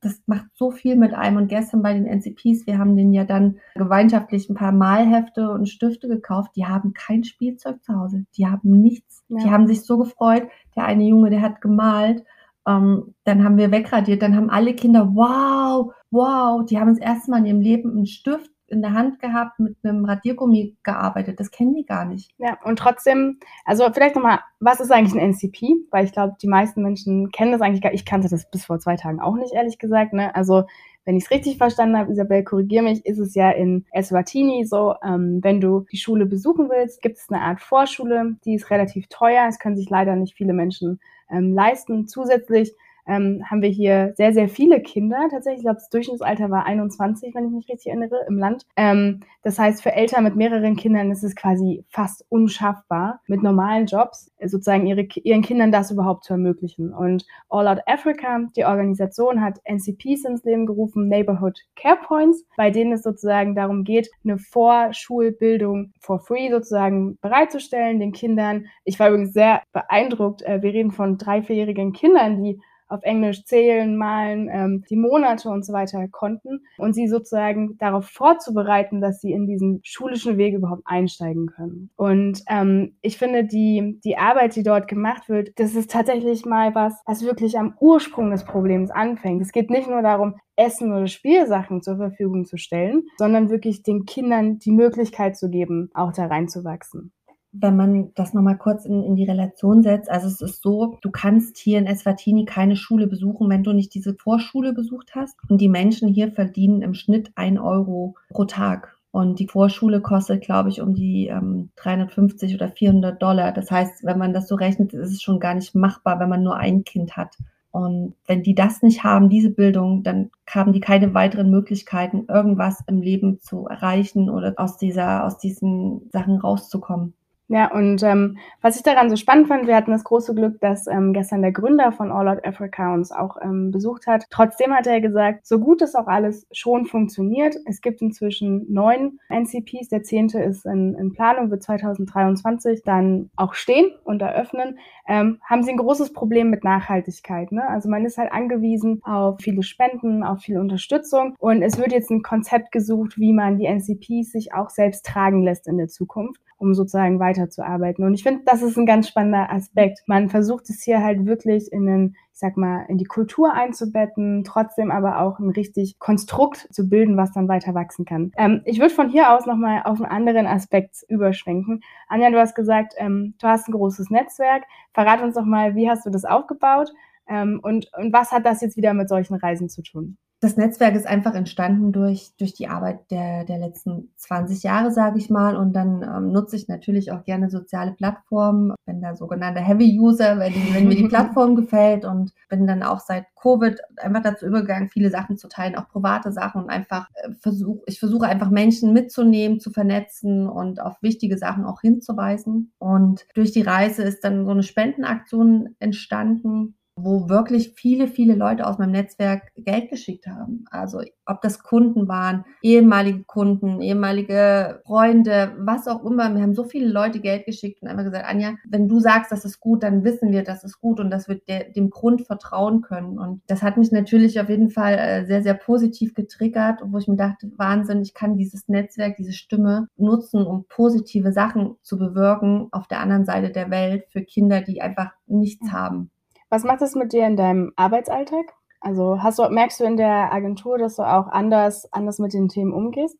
das 0.00 0.20
macht 0.26 0.46
so 0.54 0.70
viel 0.70 0.96
mit 0.96 1.14
einem. 1.14 1.38
Und 1.38 1.48
gestern 1.48 1.82
bei 1.82 1.92
den 1.92 2.06
NCPs, 2.06 2.66
wir 2.66 2.78
haben 2.78 2.96
denen 2.96 3.12
ja 3.12 3.24
dann 3.24 3.58
gemeinschaftlich 3.74 4.48
ein 4.48 4.54
paar 4.54 4.72
Malhefte 4.72 5.50
und 5.50 5.68
Stifte 5.68 6.08
gekauft. 6.08 6.52
Die 6.56 6.66
haben 6.66 6.92
kein 6.92 7.24
Spielzeug 7.24 7.82
zu 7.82 7.94
Hause. 7.94 8.24
Die 8.36 8.46
haben 8.46 8.80
nichts. 8.80 9.24
Ja. 9.28 9.38
Die 9.42 9.50
haben 9.50 9.66
sich 9.66 9.82
so 9.84 9.98
gefreut. 9.98 10.44
Der 10.76 10.84
eine 10.84 11.04
Junge, 11.04 11.30
der 11.30 11.42
hat 11.42 11.60
gemalt. 11.60 12.24
Ähm, 12.66 13.14
dann 13.24 13.42
haben 13.42 13.56
wir 13.56 13.72
wegradiert. 13.72 14.22
Dann 14.22 14.36
haben 14.36 14.50
alle 14.50 14.74
Kinder, 14.74 15.10
wow, 15.14 15.92
wow, 16.10 16.64
die 16.64 16.78
haben 16.78 16.90
das 16.90 16.98
erste 16.98 17.30
Mal 17.30 17.38
in 17.38 17.46
ihrem 17.46 17.60
Leben 17.60 17.90
einen 17.90 18.06
Stift 18.06 18.50
in 18.68 18.82
der 18.82 18.92
Hand 18.92 19.18
gehabt, 19.20 19.58
mit 19.58 19.76
einem 19.82 20.04
Radiergummi 20.04 20.76
gearbeitet. 20.82 21.40
Das 21.40 21.50
kennen 21.50 21.74
die 21.74 21.86
gar 21.86 22.04
nicht. 22.04 22.32
Ja, 22.38 22.58
und 22.64 22.78
trotzdem, 22.78 23.38
also 23.64 23.84
vielleicht 23.92 24.14
nochmal, 24.14 24.40
was 24.60 24.80
ist 24.80 24.92
eigentlich 24.92 25.14
ein 25.14 25.32
NCP? 25.32 25.86
Weil 25.90 26.04
ich 26.04 26.12
glaube, 26.12 26.36
die 26.40 26.48
meisten 26.48 26.82
Menschen 26.82 27.30
kennen 27.30 27.52
das 27.52 27.60
eigentlich 27.60 27.82
gar 27.82 27.90
nicht. 27.90 28.00
Ich 28.00 28.06
kannte 28.06 28.28
das 28.28 28.50
bis 28.50 28.66
vor 28.66 28.78
zwei 28.78 28.96
Tagen 28.96 29.20
auch 29.20 29.36
nicht, 29.36 29.54
ehrlich 29.54 29.78
gesagt. 29.78 30.12
Ne? 30.12 30.34
Also, 30.34 30.64
wenn 31.04 31.16
ich 31.16 31.24
es 31.24 31.30
richtig 31.30 31.56
verstanden 31.56 31.96
habe, 31.96 32.12
Isabel, 32.12 32.44
korrigiere 32.44 32.84
mich, 32.84 33.06
ist 33.06 33.18
es 33.18 33.34
ja 33.34 33.50
in 33.50 33.86
Eswatini 33.92 34.66
so, 34.66 34.94
ähm, 35.02 35.40
wenn 35.42 35.60
du 35.60 35.86
die 35.90 35.96
Schule 35.96 36.26
besuchen 36.26 36.68
willst, 36.68 37.00
gibt 37.00 37.16
es 37.16 37.30
eine 37.30 37.40
Art 37.40 37.62
Vorschule, 37.62 38.36
die 38.44 38.54
ist 38.54 38.70
relativ 38.70 39.06
teuer. 39.08 39.46
Es 39.48 39.58
können 39.58 39.76
sich 39.76 39.88
leider 39.88 40.16
nicht 40.16 40.34
viele 40.34 40.52
Menschen 40.52 41.00
ähm, 41.30 41.54
leisten. 41.54 42.06
Zusätzlich 42.06 42.74
ähm, 43.08 43.42
haben 43.50 43.62
wir 43.62 43.70
hier 43.70 44.12
sehr, 44.16 44.32
sehr 44.32 44.48
viele 44.48 44.80
Kinder. 44.80 45.28
Tatsächlich, 45.30 45.60
ich 45.60 45.64
glaube, 45.64 45.78
das 45.80 45.88
Durchschnittsalter 45.88 46.50
war 46.50 46.66
21, 46.66 47.34
wenn 47.34 47.46
ich 47.46 47.52
mich 47.52 47.68
richtig 47.68 47.88
erinnere, 47.88 48.24
im 48.28 48.38
Land. 48.38 48.66
Ähm, 48.76 49.20
das 49.42 49.58
heißt, 49.58 49.82
für 49.82 49.92
Eltern 49.92 50.24
mit 50.24 50.36
mehreren 50.36 50.76
Kindern 50.76 51.10
ist 51.10 51.24
es 51.24 51.34
quasi 51.34 51.84
fast 51.88 52.24
unschaffbar, 52.28 53.20
mit 53.26 53.42
normalen 53.42 53.86
Jobs 53.86 54.30
sozusagen 54.44 54.86
ihre, 54.86 55.02
ihren 55.22 55.42
Kindern 55.42 55.72
das 55.72 55.90
überhaupt 55.90 56.24
zu 56.24 56.34
ermöglichen. 56.34 56.92
Und 56.92 57.24
All 57.48 57.66
Out 57.66 57.80
Africa, 57.86 58.40
die 58.56 58.64
Organisation, 58.64 59.40
hat 59.40 59.58
NCPs 59.64 60.24
ins 60.24 60.44
Leben 60.44 60.66
gerufen, 60.66 61.08
Neighborhood 61.08 61.58
Care 61.76 61.98
Points, 62.06 62.44
bei 62.56 62.70
denen 62.70 62.92
es 62.92 63.02
sozusagen 63.02 63.54
darum 63.54 63.84
geht, 63.84 64.10
eine 64.22 64.38
Vorschulbildung 64.38 65.92
for 65.98 66.20
free 66.20 66.50
sozusagen 66.50 67.18
bereitzustellen 67.20 68.00
den 68.00 68.12
Kindern. 68.12 68.66
Ich 68.84 68.98
war 68.98 69.08
übrigens 69.08 69.32
sehr 69.32 69.62
beeindruckt. 69.72 70.42
Äh, 70.42 70.62
wir 70.62 70.72
reden 70.72 70.90
von 70.90 71.16
drei, 71.16 71.42
vierjährigen 71.42 71.92
Kindern, 71.92 72.42
die 72.42 72.60
auf 72.88 73.02
Englisch 73.02 73.44
zählen, 73.44 73.96
malen, 73.96 74.48
ähm, 74.50 74.84
die 74.88 74.96
Monate 74.96 75.48
und 75.50 75.64
so 75.64 75.72
weiter 75.72 76.06
konnten 76.08 76.60
und 76.78 76.94
sie 76.94 77.08
sozusagen 77.08 77.76
darauf 77.78 78.06
vorzubereiten, 78.06 79.00
dass 79.00 79.20
sie 79.20 79.32
in 79.32 79.46
diesen 79.46 79.80
schulischen 79.82 80.38
Weg 80.38 80.54
überhaupt 80.54 80.82
einsteigen 80.84 81.46
können. 81.46 81.90
Und 81.96 82.42
ähm, 82.48 82.96
ich 83.02 83.18
finde, 83.18 83.44
die, 83.44 84.00
die 84.04 84.16
Arbeit, 84.16 84.56
die 84.56 84.62
dort 84.62 84.88
gemacht 84.88 85.28
wird, 85.28 85.50
das 85.56 85.74
ist 85.74 85.90
tatsächlich 85.90 86.44
mal 86.44 86.74
was, 86.74 86.94
was 87.06 87.24
wirklich 87.24 87.58
am 87.58 87.74
Ursprung 87.80 88.30
des 88.30 88.44
Problems 88.44 88.90
anfängt. 88.90 89.42
Es 89.42 89.52
geht 89.52 89.70
nicht 89.70 89.88
nur 89.88 90.02
darum, 90.02 90.34
Essen 90.56 90.92
oder 90.92 91.06
Spielsachen 91.06 91.82
zur 91.82 91.96
Verfügung 91.96 92.44
zu 92.44 92.56
stellen, 92.56 93.04
sondern 93.16 93.48
wirklich 93.48 93.82
den 93.82 94.06
Kindern 94.06 94.58
die 94.58 94.72
Möglichkeit 94.72 95.36
zu 95.36 95.50
geben, 95.50 95.90
auch 95.94 96.12
da 96.12 96.26
reinzuwachsen 96.26 97.12
wenn 97.52 97.76
man 97.76 98.12
das 98.14 98.34
nochmal 98.34 98.58
kurz 98.58 98.84
in, 98.84 99.02
in, 99.02 99.16
die 99.16 99.24
Relation 99.24 99.82
setzt, 99.82 100.10
also 100.10 100.26
es 100.26 100.40
ist 100.40 100.62
so, 100.62 100.98
du 101.00 101.10
kannst 101.10 101.56
hier 101.56 101.78
in 101.78 101.86
Eswatini 101.86 102.44
keine 102.44 102.76
Schule 102.76 103.06
besuchen, 103.06 103.48
wenn 103.48 103.64
du 103.64 103.72
nicht 103.72 103.94
diese 103.94 104.14
Vorschule 104.14 104.72
besucht 104.72 105.14
hast. 105.14 105.36
Und 105.48 105.60
die 105.60 105.68
Menschen 105.68 106.08
hier 106.08 106.30
verdienen 106.30 106.82
im 106.82 106.94
Schnitt 106.94 107.32
ein 107.36 107.58
Euro 107.58 108.14
pro 108.30 108.44
Tag. 108.44 108.98
Und 109.10 109.38
die 109.38 109.48
Vorschule 109.48 110.02
kostet, 110.02 110.42
glaube 110.42 110.68
ich, 110.68 110.82
um 110.82 110.94
die 110.94 111.28
ähm, 111.28 111.70
350 111.76 112.54
oder 112.54 112.68
400 112.68 113.20
Dollar. 113.20 113.52
Das 113.52 113.70
heißt, 113.70 114.04
wenn 114.04 114.18
man 114.18 114.34
das 114.34 114.48
so 114.48 114.54
rechnet, 114.54 114.92
ist 114.92 115.12
es 115.12 115.22
schon 115.22 115.40
gar 115.40 115.54
nicht 115.54 115.74
machbar, 115.74 116.20
wenn 116.20 116.28
man 116.28 116.42
nur 116.42 116.56
ein 116.56 116.84
Kind 116.84 117.16
hat. 117.16 117.34
Und 117.70 118.14
wenn 118.26 118.42
die 118.42 118.54
das 118.54 118.82
nicht 118.82 119.04
haben, 119.04 119.28
diese 119.28 119.50
Bildung, 119.50 120.02
dann 120.02 120.30
haben 120.48 120.72
die 120.72 120.80
keine 120.80 121.14
weiteren 121.14 121.50
Möglichkeiten, 121.50 122.26
irgendwas 122.28 122.82
im 122.86 123.00
Leben 123.00 123.40
zu 123.40 123.66
erreichen 123.66 124.30
oder 124.30 124.54
aus 124.56 124.76
dieser, 124.76 125.24
aus 125.24 125.38
diesen 125.38 126.08
Sachen 126.12 126.38
rauszukommen. 126.38 127.14
Ja, 127.50 127.72
und 127.72 128.02
ähm, 128.02 128.36
was 128.60 128.76
ich 128.76 128.82
daran 128.82 129.08
so 129.08 129.16
spannend 129.16 129.48
fand, 129.48 129.66
wir 129.66 129.74
hatten 129.74 129.90
das 129.90 130.04
große 130.04 130.34
Glück, 130.34 130.60
dass 130.60 130.86
ähm, 130.86 131.14
gestern 131.14 131.40
der 131.40 131.50
Gründer 131.50 131.92
von 131.92 132.12
All 132.12 132.28
Out 132.28 132.46
Africa 132.46 132.92
uns 132.92 133.10
auch 133.10 133.38
ähm, 133.40 133.70
besucht 133.70 134.06
hat. 134.06 134.24
Trotzdem 134.28 134.74
hat 134.74 134.86
er 134.86 135.00
gesagt, 135.00 135.46
so 135.46 135.58
gut 135.58 135.80
das 135.80 135.94
auch 135.94 136.08
alles 136.08 136.46
schon 136.52 136.84
funktioniert, 136.84 137.56
es 137.64 137.80
gibt 137.80 138.02
inzwischen 138.02 138.70
neun 138.70 139.18
NCPs, 139.30 139.88
der 139.88 140.02
zehnte 140.02 140.40
ist 140.40 140.66
in, 140.66 140.94
in 140.94 141.14
Planung, 141.14 141.50
wird 141.50 141.62
2023 141.62 142.82
dann 142.84 143.30
auch 143.36 143.54
stehen 143.54 143.92
und 144.04 144.20
eröffnen, 144.20 144.78
ähm, 145.06 145.40
haben 145.42 145.62
sie 145.62 145.70
ein 145.70 145.78
großes 145.78 146.12
Problem 146.12 146.50
mit 146.50 146.64
Nachhaltigkeit. 146.64 147.50
Ne? 147.50 147.66
Also 147.66 147.88
man 147.88 148.04
ist 148.04 148.18
halt 148.18 148.30
angewiesen 148.30 149.00
auf 149.04 149.38
viele 149.40 149.62
Spenden, 149.62 150.22
auf 150.22 150.40
viel 150.40 150.58
Unterstützung 150.58 151.34
und 151.38 151.62
es 151.62 151.78
wird 151.78 151.92
jetzt 151.92 152.10
ein 152.10 152.20
Konzept 152.20 152.72
gesucht, 152.72 153.16
wie 153.16 153.32
man 153.32 153.56
die 153.56 153.64
NCPs 153.64 154.32
sich 154.32 154.52
auch 154.52 154.68
selbst 154.68 155.06
tragen 155.06 155.42
lässt 155.42 155.66
in 155.66 155.78
der 155.78 155.88
Zukunft 155.88 156.42
um 156.58 156.74
sozusagen 156.74 157.20
weiterzuarbeiten. 157.20 158.04
Und 158.04 158.14
ich 158.14 158.22
finde, 158.22 158.42
das 158.44 158.62
ist 158.62 158.76
ein 158.76 158.86
ganz 158.86 159.08
spannender 159.08 159.50
Aspekt. 159.50 160.00
Man 160.06 160.28
versucht 160.28 160.68
es 160.68 160.82
hier 160.82 161.02
halt 161.02 161.24
wirklich 161.24 161.72
in 161.72 161.86
den, 161.86 162.16
ich 162.32 162.38
sag 162.38 162.56
mal, 162.56 162.84
in 162.88 162.98
die 162.98 163.04
Kultur 163.04 163.54
einzubetten, 163.54 164.42
trotzdem 164.44 164.90
aber 164.90 165.20
auch 165.20 165.38
ein 165.38 165.50
richtig 165.50 165.98
Konstrukt 165.98 166.68
zu 166.72 166.88
bilden, 166.88 167.16
was 167.16 167.32
dann 167.32 167.48
weiter 167.48 167.74
wachsen 167.74 168.04
kann. 168.04 168.32
Ähm, 168.36 168.62
ich 168.64 168.80
würde 168.80 168.94
von 168.94 169.08
hier 169.08 169.32
aus 169.32 169.46
nochmal 169.46 169.82
auf 169.84 170.00
einen 170.00 170.10
anderen 170.10 170.46
Aspekt 170.46 170.96
überschwenken. 171.08 171.80
Anja, 172.08 172.30
du 172.30 172.38
hast 172.38 172.54
gesagt, 172.54 172.94
ähm, 172.98 173.34
du 173.40 173.46
hast 173.46 173.68
ein 173.68 173.72
großes 173.72 174.10
Netzwerk. 174.10 174.64
Verrat 174.92 175.22
uns 175.22 175.36
doch 175.36 175.44
mal, 175.44 175.76
wie 175.76 175.88
hast 175.88 176.04
du 176.04 176.10
das 176.10 176.24
aufgebaut? 176.24 176.90
Ähm, 177.28 177.60
und, 177.62 177.90
und 177.96 178.12
was 178.12 178.32
hat 178.32 178.46
das 178.46 178.60
jetzt 178.62 178.76
wieder 178.76 178.94
mit 178.94 179.08
solchen 179.08 179.34
Reisen 179.34 179.68
zu 179.68 179.82
tun? 179.82 180.18
Das 180.40 180.56
Netzwerk 180.56 180.94
ist 180.94 181.06
einfach 181.06 181.34
entstanden 181.34 181.90
durch, 181.90 182.30
durch 182.38 182.54
die 182.54 182.68
Arbeit 182.68 183.10
der, 183.10 183.44
der 183.44 183.58
letzten 183.58 184.12
20 184.16 184.62
Jahre, 184.62 184.92
sage 184.92 185.18
ich 185.18 185.30
mal. 185.30 185.56
Und 185.56 185.72
dann 185.72 186.02
ähm, 186.02 186.30
nutze 186.30 186.54
ich 186.54 186.68
natürlich 186.68 187.10
auch 187.10 187.24
gerne 187.24 187.50
soziale 187.50 187.90
Plattformen. 187.92 188.72
Bin 188.86 189.00
da 189.00 189.16
sogenannter 189.16 189.60
Heavy 189.60 189.98
User, 189.98 190.38
wenn, 190.38 190.54
wenn 190.72 190.86
mir 190.86 190.94
die 190.94 191.08
Plattform 191.08 191.56
gefällt 191.56 192.04
und 192.04 192.32
bin 192.48 192.68
dann 192.68 192.84
auch 192.84 193.00
seit 193.00 193.26
Covid 193.34 193.80
einfach 193.96 194.22
dazu 194.22 194.46
übergegangen, 194.46 194.88
viele 194.88 195.10
Sachen 195.10 195.36
zu 195.38 195.48
teilen, 195.48 195.74
auch 195.74 195.88
private 195.88 196.30
Sachen 196.30 196.62
und 196.62 196.70
einfach 196.70 197.08
äh, 197.14 197.32
versuche, 197.32 197.80
ich 197.86 197.98
versuche 197.98 198.26
einfach 198.26 198.50
Menschen 198.50 198.92
mitzunehmen, 198.92 199.58
zu 199.58 199.70
vernetzen 199.70 200.48
und 200.48 200.80
auf 200.80 201.02
wichtige 201.02 201.36
Sachen 201.36 201.64
auch 201.64 201.80
hinzuweisen. 201.80 202.72
Und 202.78 203.26
durch 203.34 203.50
die 203.50 203.62
Reise 203.62 204.04
ist 204.04 204.22
dann 204.22 204.44
so 204.44 204.52
eine 204.52 204.62
Spendenaktion 204.62 205.74
entstanden, 205.80 206.76
wo 207.04 207.28
wirklich 207.28 207.74
viele, 207.76 208.06
viele 208.06 208.34
Leute 208.34 208.66
aus 208.66 208.78
meinem 208.78 208.92
Netzwerk 208.92 209.52
Geld 209.56 209.90
geschickt 209.90 210.26
haben. 210.26 210.64
Also 210.70 211.02
ob 211.26 211.42
das 211.42 211.62
Kunden 211.62 212.08
waren, 212.08 212.44
ehemalige 212.62 213.24
Kunden, 213.24 213.80
ehemalige 213.80 214.80
Freunde, 214.86 215.54
was 215.58 215.86
auch 215.86 216.04
immer. 216.04 216.34
Wir 216.34 216.42
haben 216.42 216.54
so 216.54 216.64
viele 216.64 216.88
Leute 216.88 217.20
Geld 217.20 217.44
geschickt 217.44 217.82
und 217.82 217.88
einfach 217.88 218.04
gesagt, 218.04 218.24
Anja, 218.26 218.54
wenn 218.68 218.88
du 218.88 218.98
sagst, 218.98 219.30
das 219.30 219.44
ist 219.44 219.60
gut, 219.60 219.82
dann 219.82 220.04
wissen 220.04 220.32
wir, 220.32 220.42
das 220.42 220.64
ist 220.64 220.80
gut 220.80 221.00
und 221.00 221.10
das 221.10 221.28
wird 221.28 221.46
der, 221.48 221.70
dem 221.70 221.90
Grund 221.90 222.22
vertrauen 222.22 222.80
können. 222.80 223.18
Und 223.18 223.42
das 223.46 223.62
hat 223.62 223.76
mich 223.76 223.92
natürlich 223.92 224.40
auf 224.40 224.48
jeden 224.48 224.70
Fall 224.70 224.94
äh, 224.94 225.26
sehr, 225.26 225.42
sehr 225.42 225.54
positiv 225.54 226.14
getriggert, 226.14 226.80
wo 226.84 226.98
ich 226.98 227.08
mir 227.08 227.16
dachte, 227.16 227.50
Wahnsinn, 227.56 228.02
ich 228.02 228.14
kann 228.14 228.36
dieses 228.36 228.68
Netzwerk, 228.68 229.16
diese 229.16 229.32
Stimme 229.32 229.88
nutzen, 229.96 230.46
um 230.46 230.64
positive 230.68 231.32
Sachen 231.32 231.76
zu 231.82 231.98
bewirken 231.98 232.68
auf 232.72 232.88
der 232.88 233.00
anderen 233.00 233.24
Seite 233.24 233.50
der 233.50 233.70
Welt 233.70 234.04
für 234.10 234.22
Kinder, 234.22 234.62
die 234.62 234.80
einfach 234.80 235.10
nichts 235.26 235.70
haben. 235.72 236.10
Was 236.50 236.64
macht 236.64 236.80
das 236.80 236.94
mit 236.94 237.12
dir 237.12 237.26
in 237.26 237.36
deinem 237.36 237.72
Arbeitsalltag? 237.76 238.54
Also 238.80 239.22
hast 239.22 239.38
du, 239.38 239.48
merkst 239.50 239.80
du 239.80 239.84
in 239.84 239.96
der 239.96 240.32
Agentur, 240.32 240.78
dass 240.78 240.96
du 240.96 241.02
auch 241.02 241.28
anders, 241.28 241.92
anders 241.92 242.18
mit 242.18 242.32
den 242.32 242.48
Themen 242.48 242.72
umgehst? 242.72 243.18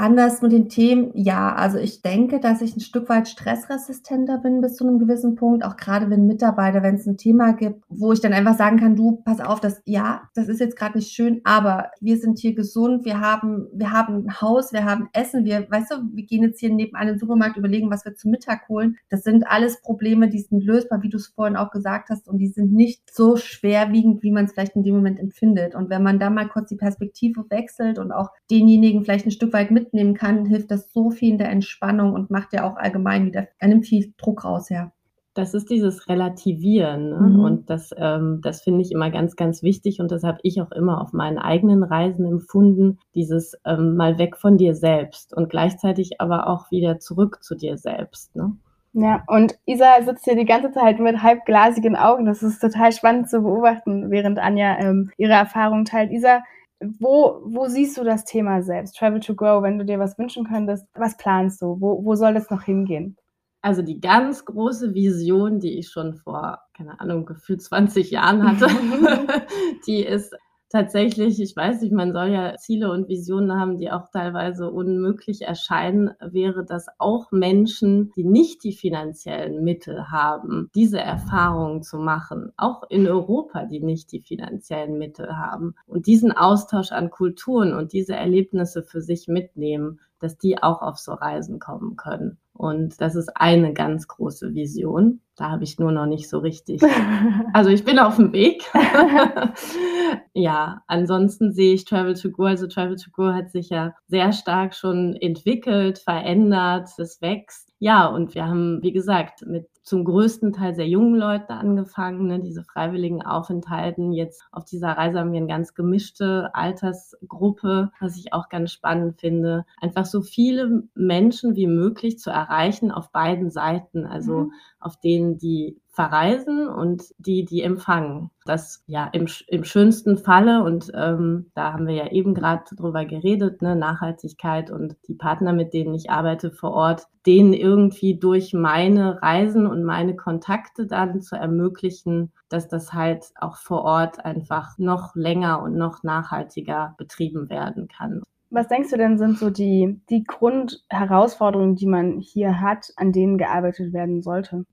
Anders 0.00 0.40
mit 0.40 0.52
den 0.52 0.70
Themen, 0.70 1.10
ja, 1.12 1.54
also 1.54 1.76
ich 1.76 2.00
denke, 2.00 2.40
dass 2.40 2.62
ich 2.62 2.74
ein 2.74 2.80
Stück 2.80 3.10
weit 3.10 3.28
stressresistenter 3.28 4.38
bin 4.38 4.62
bis 4.62 4.76
zu 4.76 4.88
einem 4.88 4.98
gewissen 4.98 5.34
Punkt, 5.34 5.62
auch 5.62 5.76
gerade 5.76 6.08
wenn 6.08 6.26
Mitarbeiter, 6.26 6.82
wenn 6.82 6.94
es 6.94 7.06
ein 7.06 7.18
Thema 7.18 7.52
gibt, 7.52 7.84
wo 7.90 8.10
ich 8.10 8.22
dann 8.22 8.32
einfach 8.32 8.56
sagen 8.56 8.78
kann, 8.78 8.96
du, 8.96 9.20
pass 9.22 9.40
auf, 9.40 9.60
das, 9.60 9.82
ja, 9.84 10.22
das 10.34 10.48
ist 10.48 10.58
jetzt 10.58 10.78
gerade 10.78 10.96
nicht 10.96 11.12
schön, 11.12 11.42
aber 11.44 11.90
wir 12.00 12.16
sind 12.16 12.38
hier 12.38 12.54
gesund, 12.54 13.04
wir 13.04 13.20
haben, 13.20 13.66
wir 13.74 13.92
haben 13.92 14.24
ein 14.24 14.40
Haus, 14.40 14.72
wir 14.72 14.86
haben 14.86 15.10
Essen, 15.12 15.44
wir, 15.44 15.70
weißt 15.70 15.90
du, 15.90 15.96
wir 16.14 16.24
gehen 16.24 16.44
jetzt 16.44 16.60
hier 16.60 16.72
neben 16.72 16.96
einem 16.96 17.18
Supermarkt 17.18 17.58
überlegen, 17.58 17.90
was 17.90 18.06
wir 18.06 18.14
zum 18.14 18.30
Mittag 18.30 18.70
holen. 18.70 18.96
Das 19.10 19.22
sind 19.22 19.46
alles 19.48 19.82
Probleme, 19.82 20.30
die 20.30 20.40
sind 20.40 20.64
lösbar, 20.64 21.02
wie 21.02 21.10
du 21.10 21.18
es 21.18 21.26
vorhin 21.26 21.58
auch 21.58 21.70
gesagt 21.70 22.08
hast, 22.08 22.26
und 22.26 22.38
die 22.38 22.48
sind 22.48 22.72
nicht 22.72 23.02
so 23.12 23.36
schwerwiegend, 23.36 24.22
wie 24.22 24.32
man 24.32 24.46
es 24.46 24.52
vielleicht 24.52 24.76
in 24.76 24.82
dem 24.82 24.94
Moment 24.94 25.20
empfindet. 25.20 25.74
Und 25.74 25.90
wenn 25.90 26.02
man 26.02 26.18
da 26.18 26.30
mal 26.30 26.48
kurz 26.48 26.70
die 26.70 26.76
Perspektive 26.76 27.44
wechselt 27.50 27.98
und 27.98 28.12
auch 28.12 28.30
denjenigen 28.50 29.04
vielleicht 29.04 29.26
ein 29.26 29.30
Stück 29.30 29.52
weit 29.52 29.70
mit 29.70 29.89
mitnehmen 29.92 30.14
kann, 30.14 30.46
hilft 30.46 30.70
das 30.70 30.92
so 30.92 31.10
viel 31.10 31.30
in 31.30 31.38
der 31.38 31.50
Entspannung 31.50 32.12
und 32.12 32.30
macht 32.30 32.52
ja 32.52 32.70
auch 32.70 32.76
allgemein 32.76 33.26
wieder, 33.26 33.48
nimmt 33.62 33.86
viel 33.86 34.12
Druck 34.16 34.44
raus, 34.44 34.68
ja. 34.68 34.92
Das 35.34 35.54
ist 35.54 35.70
dieses 35.70 36.08
Relativieren. 36.08 37.10
Ne? 37.10 37.20
Mhm. 37.20 37.40
Und 37.40 37.70
das, 37.70 37.94
ähm, 37.96 38.40
das 38.42 38.62
finde 38.62 38.82
ich 38.82 38.90
immer 38.90 39.10
ganz, 39.10 39.36
ganz 39.36 39.62
wichtig. 39.62 40.00
Und 40.00 40.10
das 40.10 40.24
habe 40.24 40.38
ich 40.42 40.60
auch 40.60 40.72
immer 40.72 41.00
auf 41.00 41.12
meinen 41.12 41.38
eigenen 41.38 41.84
Reisen 41.84 42.26
empfunden. 42.26 42.98
Dieses 43.14 43.56
ähm, 43.64 43.94
mal 43.94 44.18
weg 44.18 44.36
von 44.36 44.56
dir 44.56 44.74
selbst 44.74 45.32
und 45.32 45.48
gleichzeitig 45.48 46.20
aber 46.20 46.48
auch 46.48 46.72
wieder 46.72 46.98
zurück 46.98 47.44
zu 47.44 47.54
dir 47.54 47.78
selbst. 47.78 48.34
Ne? 48.34 48.56
Ja, 48.92 49.22
und 49.28 49.56
Isa 49.66 50.02
sitzt 50.02 50.24
hier 50.24 50.34
die 50.34 50.44
ganze 50.44 50.72
Zeit 50.72 50.98
mit 50.98 51.22
halbglasigen 51.22 51.94
Augen. 51.94 52.26
Das 52.26 52.42
ist 52.42 52.58
total 52.58 52.90
spannend 52.90 53.30
zu 53.30 53.40
beobachten, 53.42 54.10
während 54.10 54.40
Anja 54.40 54.80
ähm, 54.80 55.12
ihre 55.16 55.34
Erfahrungen 55.34 55.84
teilt. 55.84 56.10
Isa, 56.10 56.42
wo, 56.80 57.42
wo 57.44 57.68
siehst 57.68 57.96
du 57.98 58.04
das 58.04 58.24
Thema 58.24 58.62
selbst? 58.62 58.96
Travel 58.96 59.20
to 59.20 59.34
Grow, 59.34 59.62
wenn 59.62 59.78
du 59.78 59.84
dir 59.84 59.98
was 59.98 60.18
wünschen 60.18 60.46
könntest, 60.46 60.86
was 60.94 61.16
planst 61.16 61.60
du? 61.62 61.80
Wo, 61.80 62.04
wo 62.04 62.14
soll 62.14 62.34
das 62.34 62.50
noch 62.50 62.62
hingehen? 62.62 63.16
Also 63.62 63.82
die 63.82 64.00
ganz 64.00 64.44
große 64.46 64.94
Vision, 64.94 65.60
die 65.60 65.78
ich 65.78 65.90
schon 65.90 66.14
vor, 66.14 66.60
keine 66.74 66.98
Ahnung, 66.98 67.26
gefühlt 67.26 67.62
20 67.62 68.10
Jahren 68.10 68.42
hatte, 68.42 68.68
die 69.86 70.02
ist 70.02 70.34
tatsächlich, 70.70 71.40
ich 71.40 71.54
weiß 71.54 71.82
nicht, 71.82 71.92
man 71.92 72.12
soll 72.12 72.28
ja 72.28 72.56
Ziele 72.56 72.90
und 72.90 73.08
Visionen 73.08 73.60
haben, 73.60 73.76
die 73.76 73.90
auch 73.90 74.08
teilweise 74.10 74.70
unmöglich 74.70 75.42
erscheinen, 75.42 76.12
wäre, 76.20 76.64
dass 76.64 76.86
auch 76.98 77.30
Menschen, 77.32 78.12
die 78.16 78.24
nicht 78.24 78.64
die 78.64 78.72
finanziellen 78.72 79.62
Mittel 79.62 80.10
haben, 80.10 80.70
diese 80.74 81.00
Erfahrungen 81.00 81.82
zu 81.82 81.98
machen, 81.98 82.52
auch 82.56 82.84
in 82.88 83.06
Europa, 83.06 83.66
die 83.66 83.80
nicht 83.80 84.12
die 84.12 84.20
finanziellen 84.20 84.96
Mittel 84.96 85.36
haben 85.36 85.74
und 85.86 86.06
diesen 86.06 86.32
Austausch 86.32 86.92
an 86.92 87.10
Kulturen 87.10 87.74
und 87.74 87.92
diese 87.92 88.14
Erlebnisse 88.14 88.82
für 88.82 89.02
sich 89.02 89.26
mitnehmen, 89.28 90.00
dass 90.20 90.38
die 90.38 90.62
auch 90.62 90.82
auf 90.82 90.98
so 90.98 91.12
Reisen 91.12 91.58
kommen 91.58 91.96
können. 91.96 92.38
Und 92.60 93.00
das 93.00 93.16
ist 93.16 93.30
eine 93.36 93.72
ganz 93.72 94.06
große 94.06 94.52
Vision. 94.52 95.22
Da 95.34 95.48
habe 95.48 95.64
ich 95.64 95.78
nur 95.78 95.92
noch 95.92 96.04
nicht 96.04 96.28
so 96.28 96.40
richtig. 96.40 96.82
Also 97.54 97.70
ich 97.70 97.84
bin 97.84 97.98
auf 97.98 98.16
dem 98.16 98.34
Weg. 98.34 98.62
ja, 100.34 100.82
ansonsten 100.86 101.52
sehe 101.52 101.72
ich 101.72 101.86
Travel 101.86 102.14
to 102.14 102.30
Go. 102.30 102.44
Also 102.44 102.66
Travel 102.66 102.96
to 102.96 103.10
Go 103.12 103.32
hat 103.32 103.50
sich 103.50 103.70
ja 103.70 103.94
sehr 104.08 104.32
stark 104.32 104.74
schon 104.74 105.16
entwickelt, 105.16 106.00
verändert, 106.00 106.90
es 106.98 107.22
wächst. 107.22 107.72
Ja, 107.78 108.06
und 108.08 108.34
wir 108.34 108.46
haben, 108.46 108.82
wie 108.82 108.92
gesagt, 108.92 109.46
mit 109.46 109.66
zum 109.90 110.04
größten 110.04 110.52
Teil 110.52 110.76
sehr 110.76 110.86
jungen 110.86 111.16
Leuten 111.16 111.50
angefangen, 111.50 112.28
ne, 112.28 112.38
diese 112.38 112.62
freiwilligen 112.62 113.22
Aufenthalten. 113.22 114.12
Jetzt 114.12 114.44
auf 114.52 114.64
dieser 114.64 114.90
Reise 114.90 115.18
haben 115.18 115.32
wir 115.32 115.38
eine 115.38 115.48
ganz 115.48 115.74
gemischte 115.74 116.54
Altersgruppe, 116.54 117.90
was 117.98 118.16
ich 118.16 118.32
auch 118.32 118.48
ganz 118.48 118.70
spannend 118.70 119.18
finde. 119.18 119.66
Einfach 119.80 120.06
so 120.06 120.22
viele 120.22 120.84
Menschen 120.94 121.56
wie 121.56 121.66
möglich 121.66 122.20
zu 122.20 122.30
erreichen 122.30 122.92
auf 122.92 123.10
beiden 123.10 123.50
Seiten. 123.50 124.06
Also 124.06 124.44
mhm. 124.44 124.52
auf 124.78 124.96
denen, 125.00 125.38
die 125.38 125.80
verreisen 125.92 126.68
und 126.68 127.02
die, 127.18 127.44
die 127.44 127.62
empfangen. 127.62 128.30
Das 128.44 128.82
ja 128.86 129.08
im, 129.12 129.26
im 129.48 129.64
schönsten 129.64 130.18
Falle, 130.18 130.62
und 130.62 130.90
ähm, 130.94 131.50
da 131.54 131.72
haben 131.72 131.86
wir 131.86 131.94
ja 131.94 132.06
eben 132.10 132.34
gerade 132.34 132.62
drüber 132.74 133.04
geredet, 133.04 133.60
ne, 133.60 133.76
Nachhaltigkeit 133.76 134.70
und 134.70 134.96
die 135.08 135.14
Partner, 135.14 135.52
mit 135.52 135.74
denen 135.74 135.94
ich 135.94 136.10
arbeite 136.10 136.50
vor 136.50 136.72
Ort, 136.72 137.06
denen 137.26 137.52
irgendwie 137.52 138.18
durch 138.18 138.54
meine 138.54 139.20
Reisen 139.20 139.66
und 139.66 139.84
meine 139.84 140.16
Kontakte 140.16 140.86
dann 140.86 141.20
zu 141.20 141.36
ermöglichen, 141.36 142.32
dass 142.48 142.68
das 142.68 142.92
halt 142.92 143.26
auch 143.40 143.56
vor 143.56 143.82
Ort 143.82 144.24
einfach 144.24 144.78
noch 144.78 145.14
länger 145.14 145.62
und 145.62 145.76
noch 145.76 146.02
nachhaltiger 146.02 146.94
betrieben 146.98 147.50
werden 147.50 147.88
kann. 147.88 148.22
Was 148.52 148.66
denkst 148.66 148.90
du 148.90 148.96
denn 148.96 149.18
sind 149.18 149.38
so 149.38 149.50
die, 149.50 150.00
die 150.10 150.24
Grundherausforderungen, 150.24 151.76
die 151.76 151.86
man 151.86 152.18
hier 152.18 152.60
hat, 152.60 152.92
an 152.96 153.12
denen 153.12 153.38
gearbeitet 153.38 153.92
werden 153.92 154.22
sollte? 154.22 154.64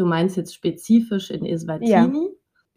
Du 0.00 0.06
meinst 0.06 0.38
jetzt 0.38 0.54
spezifisch 0.54 1.30
in 1.30 1.44
Eswatini? 1.44 1.90
Ja. 1.90 2.10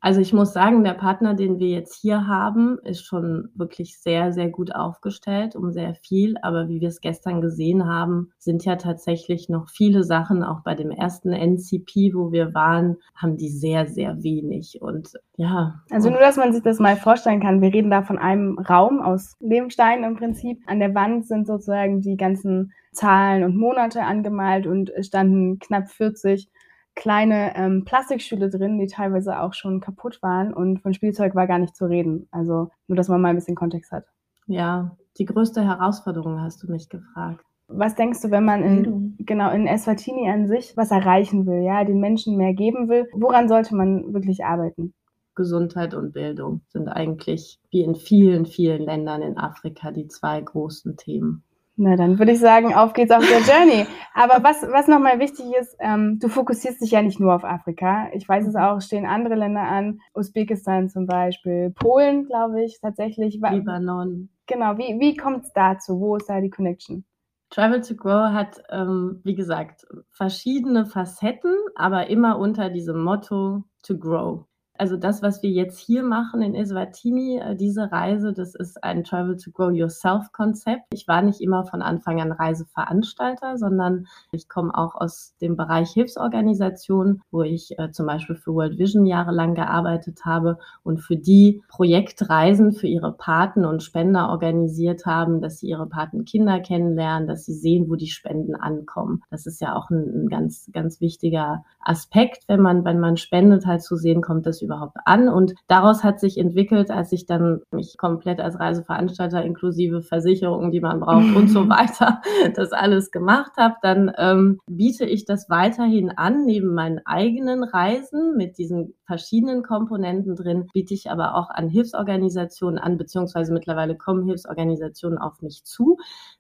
Also 0.02 0.20
ich 0.20 0.34
muss 0.34 0.52
sagen, 0.52 0.84
der 0.84 0.96
Partner, 0.96 1.34
den 1.34 1.58
wir 1.58 1.70
jetzt 1.70 1.96
hier 1.96 2.28
haben, 2.28 2.78
ist 2.84 3.06
schon 3.06 3.48
wirklich 3.56 3.98
sehr, 4.02 4.34
sehr 4.34 4.50
gut 4.50 4.76
aufgestellt, 4.76 5.56
um 5.56 5.72
sehr 5.72 5.96
viel. 5.96 6.36
Aber 6.42 6.68
wie 6.68 6.82
wir 6.82 6.90
es 6.90 7.00
gestern 7.00 7.40
gesehen 7.40 7.88
haben, 7.88 8.34
sind 8.38 8.66
ja 8.66 8.76
tatsächlich 8.76 9.48
noch 9.48 9.70
viele 9.70 10.04
Sachen, 10.04 10.44
auch 10.44 10.64
bei 10.66 10.76
dem 10.76 10.92
ersten 10.92 11.32
NCP, 11.32 12.14
wo 12.14 12.34
wir 12.34 12.54
waren, 12.54 12.98
haben 13.16 13.38
die 13.38 13.48
sehr, 13.48 13.88
sehr 13.88 14.22
wenig. 14.22 14.82
Und 14.82 15.14
ja. 15.38 15.80
Also 15.90 16.10
nur, 16.10 16.20
dass 16.20 16.36
man 16.36 16.52
sich 16.52 16.62
das 16.62 16.80
mal 16.80 16.98
vorstellen 16.98 17.40
kann. 17.40 17.62
Wir 17.62 17.74
reden 17.74 17.90
da 17.90 18.02
von 18.02 18.18
einem 18.18 18.60
Raum 18.60 19.00
aus 19.00 19.38
Lehmstein 19.40 20.04
im 20.04 20.18
Prinzip. 20.18 20.62
An 20.66 20.82
der 20.82 20.94
Wand 20.94 21.26
sind 21.26 21.48
sozusagen 21.48 22.02
die 22.02 22.18
ganzen 22.18 22.74
Zahlen 22.92 23.46
und 23.46 23.56
Monate 23.56 24.04
angemalt 24.04 24.68
und 24.68 24.92
standen 25.00 25.60
knapp 25.60 25.90
40 25.90 26.50
kleine 26.96 27.56
ähm, 27.56 27.86
Plastikstühle 27.86 28.50
drin, 28.50 28.80
die 28.80 28.88
teilweise 28.88 29.40
auch 29.40 29.54
schon 29.54 29.80
kaputt 29.80 30.22
waren 30.22 30.54
und 30.54 30.82
von 30.82 30.94
Spielzeug 30.94 31.36
war 31.36 31.48
gar 31.48 31.60
nicht 31.60 31.76
zu 31.76 31.86
reden. 31.86 32.28
Also 32.32 32.70
nur, 32.88 32.96
dass 32.96 33.10
man 33.10 33.22
mal 33.22 33.30
ein 33.30 33.36
bisschen 33.36 33.56
Kontext 33.56 33.92
hat. 33.92 34.06
Ja, 34.48 34.96
die 35.18 35.26
größte 35.26 35.66
Herausforderung 35.66 36.42
hast 36.42 36.64
du 36.64 36.72
mich 36.72 36.90
gefragt. 36.90 37.44
Was 37.68 37.96
denkst 37.96 38.22
du, 38.22 38.30
wenn 38.30 38.46
man 38.46 38.62
in, 38.62 39.16
genau 39.20 39.52
in 39.52 39.68
Eswatini 39.68 40.30
an 40.30 40.48
sich 40.48 40.76
was 40.76 40.92
erreichen 40.92 41.48
will, 41.48 41.64
ja, 41.64 41.84
den 41.84 42.00
Menschen 42.00 42.38
mehr 42.38 42.54
geben 42.54 42.90
will, 42.90 43.08
woran 43.14 43.48
sollte 43.48 43.76
man 43.76 44.14
wirklich 44.14 44.44
arbeiten? 44.46 44.94
Gesundheit 45.36 45.96
und 45.96 46.14
Bildung 46.14 46.62
sind 46.68 46.88
eigentlich 46.88 47.60
wie 47.72 47.82
in 47.82 47.96
vielen, 47.96 48.46
vielen 48.46 48.84
Ländern 48.84 49.22
in 49.24 49.38
Afrika 49.38 49.92
die 49.92 50.08
zwei 50.08 50.40
großen 50.40 50.98
Themen. 50.98 51.44
Na, 51.76 51.96
dann 51.96 52.20
würde 52.20 52.34
ich 52.34 52.40
sagen, 52.40 52.74
auf 52.74 52.94
geht's 52.94 53.12
auf 53.12 53.26
der 53.28 53.40
Journey. 53.40 53.88
Aber 54.14 54.44
was, 54.44 54.62
was 54.62 54.88
nochmal 54.88 55.20
wichtig 55.20 55.46
ist, 55.60 55.76
ähm, 55.80 56.20
du 56.20 56.28
fokussierst 56.28 56.82
dich 56.82 56.92
ja 56.92 57.02
nicht 57.02 57.20
nur 57.20 57.34
auf 57.34 57.44
Afrika. 57.44 58.10
Ich 58.14 58.30
weiß 58.30 58.48
es 58.48 58.56
auch, 58.56 58.80
stehen 58.80 59.08
andere 59.08 59.34
Länder 59.34 59.62
an, 59.62 60.00
Usbekistan 60.14 60.90
zum 60.90 61.08
Beispiel, 61.08 61.72
Polen, 61.72 62.26
glaube 62.26 62.64
ich, 62.64 62.80
tatsächlich. 62.80 63.40
Libanon. 63.42 64.30
Genau, 64.46 64.78
wie, 64.78 65.00
wie 65.00 65.16
kommt 65.16 65.46
es 65.46 65.54
dazu? 65.54 66.00
Wo 66.00 66.16
ist 66.16 66.30
da 66.30 66.42
die 66.42 66.52
Connection? 66.52 67.06
Travel 67.50 67.82
to 67.82 67.96
Grow 67.96 68.32
hat, 68.32 68.64
ähm, 68.70 69.22
wie 69.24 69.36
gesagt, 69.36 69.86
verschiedene 70.10 70.86
Facetten, 70.86 71.56
aber 71.76 72.08
immer 72.08 72.38
unter 72.40 72.70
diesem 72.70 73.04
Motto 73.04 73.64
to 73.84 73.98
grow. 73.98 74.46
Also 74.76 74.98
das, 74.98 75.22
was 75.22 75.44
wir 75.44 75.52
jetzt 75.52 75.78
hier 75.78 76.02
machen 76.02 76.42
in 76.42 76.56
Eswatini, 76.56 77.38
äh, 77.38 77.56
diese 77.56 77.92
Reise, 77.92 78.34
das 78.34 78.56
ist 78.56 78.84
ein 78.84 79.04
Travel 79.04 79.38
to 79.38 79.52
Grow 79.52 79.72
Yourself 79.72 80.32
Konzept. 80.32 80.86
Ich 80.92 81.08
war 81.08 81.22
nicht 81.22 81.42
immer 81.42 81.64
von 81.64 81.84
Anfang 81.84 82.20
an 82.20 82.32
Reiseveranstalter, 82.32 83.58
sondern 83.58 84.08
ich 84.32 84.50
komme 84.50 84.76
auch 84.76 84.96
aus 84.96 85.36
dem 85.42 85.58
Bereich 85.58 85.92
Hilfsorganisation, 85.92 87.22
wo 87.30 87.44
ich 87.44 87.78
äh, 87.78 87.92
zum 87.92 88.08
Beispiel 88.08 88.36
für 88.36 88.56
World 88.56 88.80
Vision 88.80 89.06
jahrelang 89.06 89.54
gearbeitet 89.54 90.26
habe 90.26 90.58
und 90.82 91.02
für 91.02 91.18
die 91.18 91.62
Projektreisen 91.68 92.72
für 92.72 92.88
ihre 92.88 93.14
Paten 93.14 93.66
und 93.66 93.84
Spender 93.84 94.30
organisiert 94.30 95.06
haben, 95.06 95.40
dass 95.40 95.60
sie 95.60 95.68
ihre 95.68 95.88
Patenkinder 95.88 96.60
kennenlernen, 96.60 97.28
dass 97.28 97.46
sie 97.46 97.54
sehen, 97.54 97.92
wo 97.92 97.96
die 97.96 98.08
Spenden 98.08 98.56
ankommen. 98.56 99.22
Das 99.30 99.46
ist 99.46 99.62
ja 99.62 99.76
auch 99.76 99.92
ein, 99.92 100.24
ein 100.24 100.30
ganz, 100.30 100.72
ganz 100.74 101.00
wichtiger 101.00 101.64
Aspekt, 101.80 102.46
wenn 102.48 102.60
man, 102.60 102.84
wenn 102.86 103.00
man 103.00 103.18
spendet, 103.18 103.68
halt 103.68 103.84
zu 103.84 103.98
sehen 103.98 104.22
kommt, 104.24 104.48
dass 104.48 104.63
überhaupt 104.64 104.98
an? 105.06 105.30
Und 105.30 105.54
daraus 105.68 106.04
hat 106.04 106.20
sich 106.20 106.38
entwickelt, 106.38 106.90
als 106.90 107.12
ich 107.12 107.26
dann 107.26 107.62
mich 107.72 107.98
komplett 107.98 108.40
als 108.40 108.60
Reiseveranstalter 108.60 109.44
inklusive 109.44 110.02
Versicherungen, 110.02 110.72
die 110.72 110.82
man 110.82 111.00
braucht 111.00 111.36
und 111.36 111.50
so 111.50 111.70
weiter, 111.70 112.22
das 112.56 112.72
alles 112.72 113.12
gemacht 113.12 113.52
habe, 113.58 113.76
dann 113.82 114.12
ähm, 114.18 114.60
biete 114.68 115.06
ich 115.06 115.26
das 115.26 115.50
weiterhin 115.50 116.10
an, 116.10 116.46
neben 116.46 116.74
meinen 116.74 117.02
eigenen 117.06 117.64
Reisen 117.64 118.36
mit 118.38 118.58
diesen 118.58 118.96
verschiedenen 119.14 119.62
Komponenten 119.62 120.36
drin, 120.36 120.70
biete 120.74 120.96
ich 120.96 121.12
aber 121.12 121.36
auch 121.36 121.52
an 121.52 121.70
Hilfsorganisationen 121.70 122.80
an, 122.80 122.98
beziehungsweise 122.98 123.54
mittlerweile 123.54 123.96
kommen 123.96 124.26
Hilfsorganisationen 124.26 125.20
auf 125.20 125.44
mich 125.44 125.64
zu, 125.64 125.98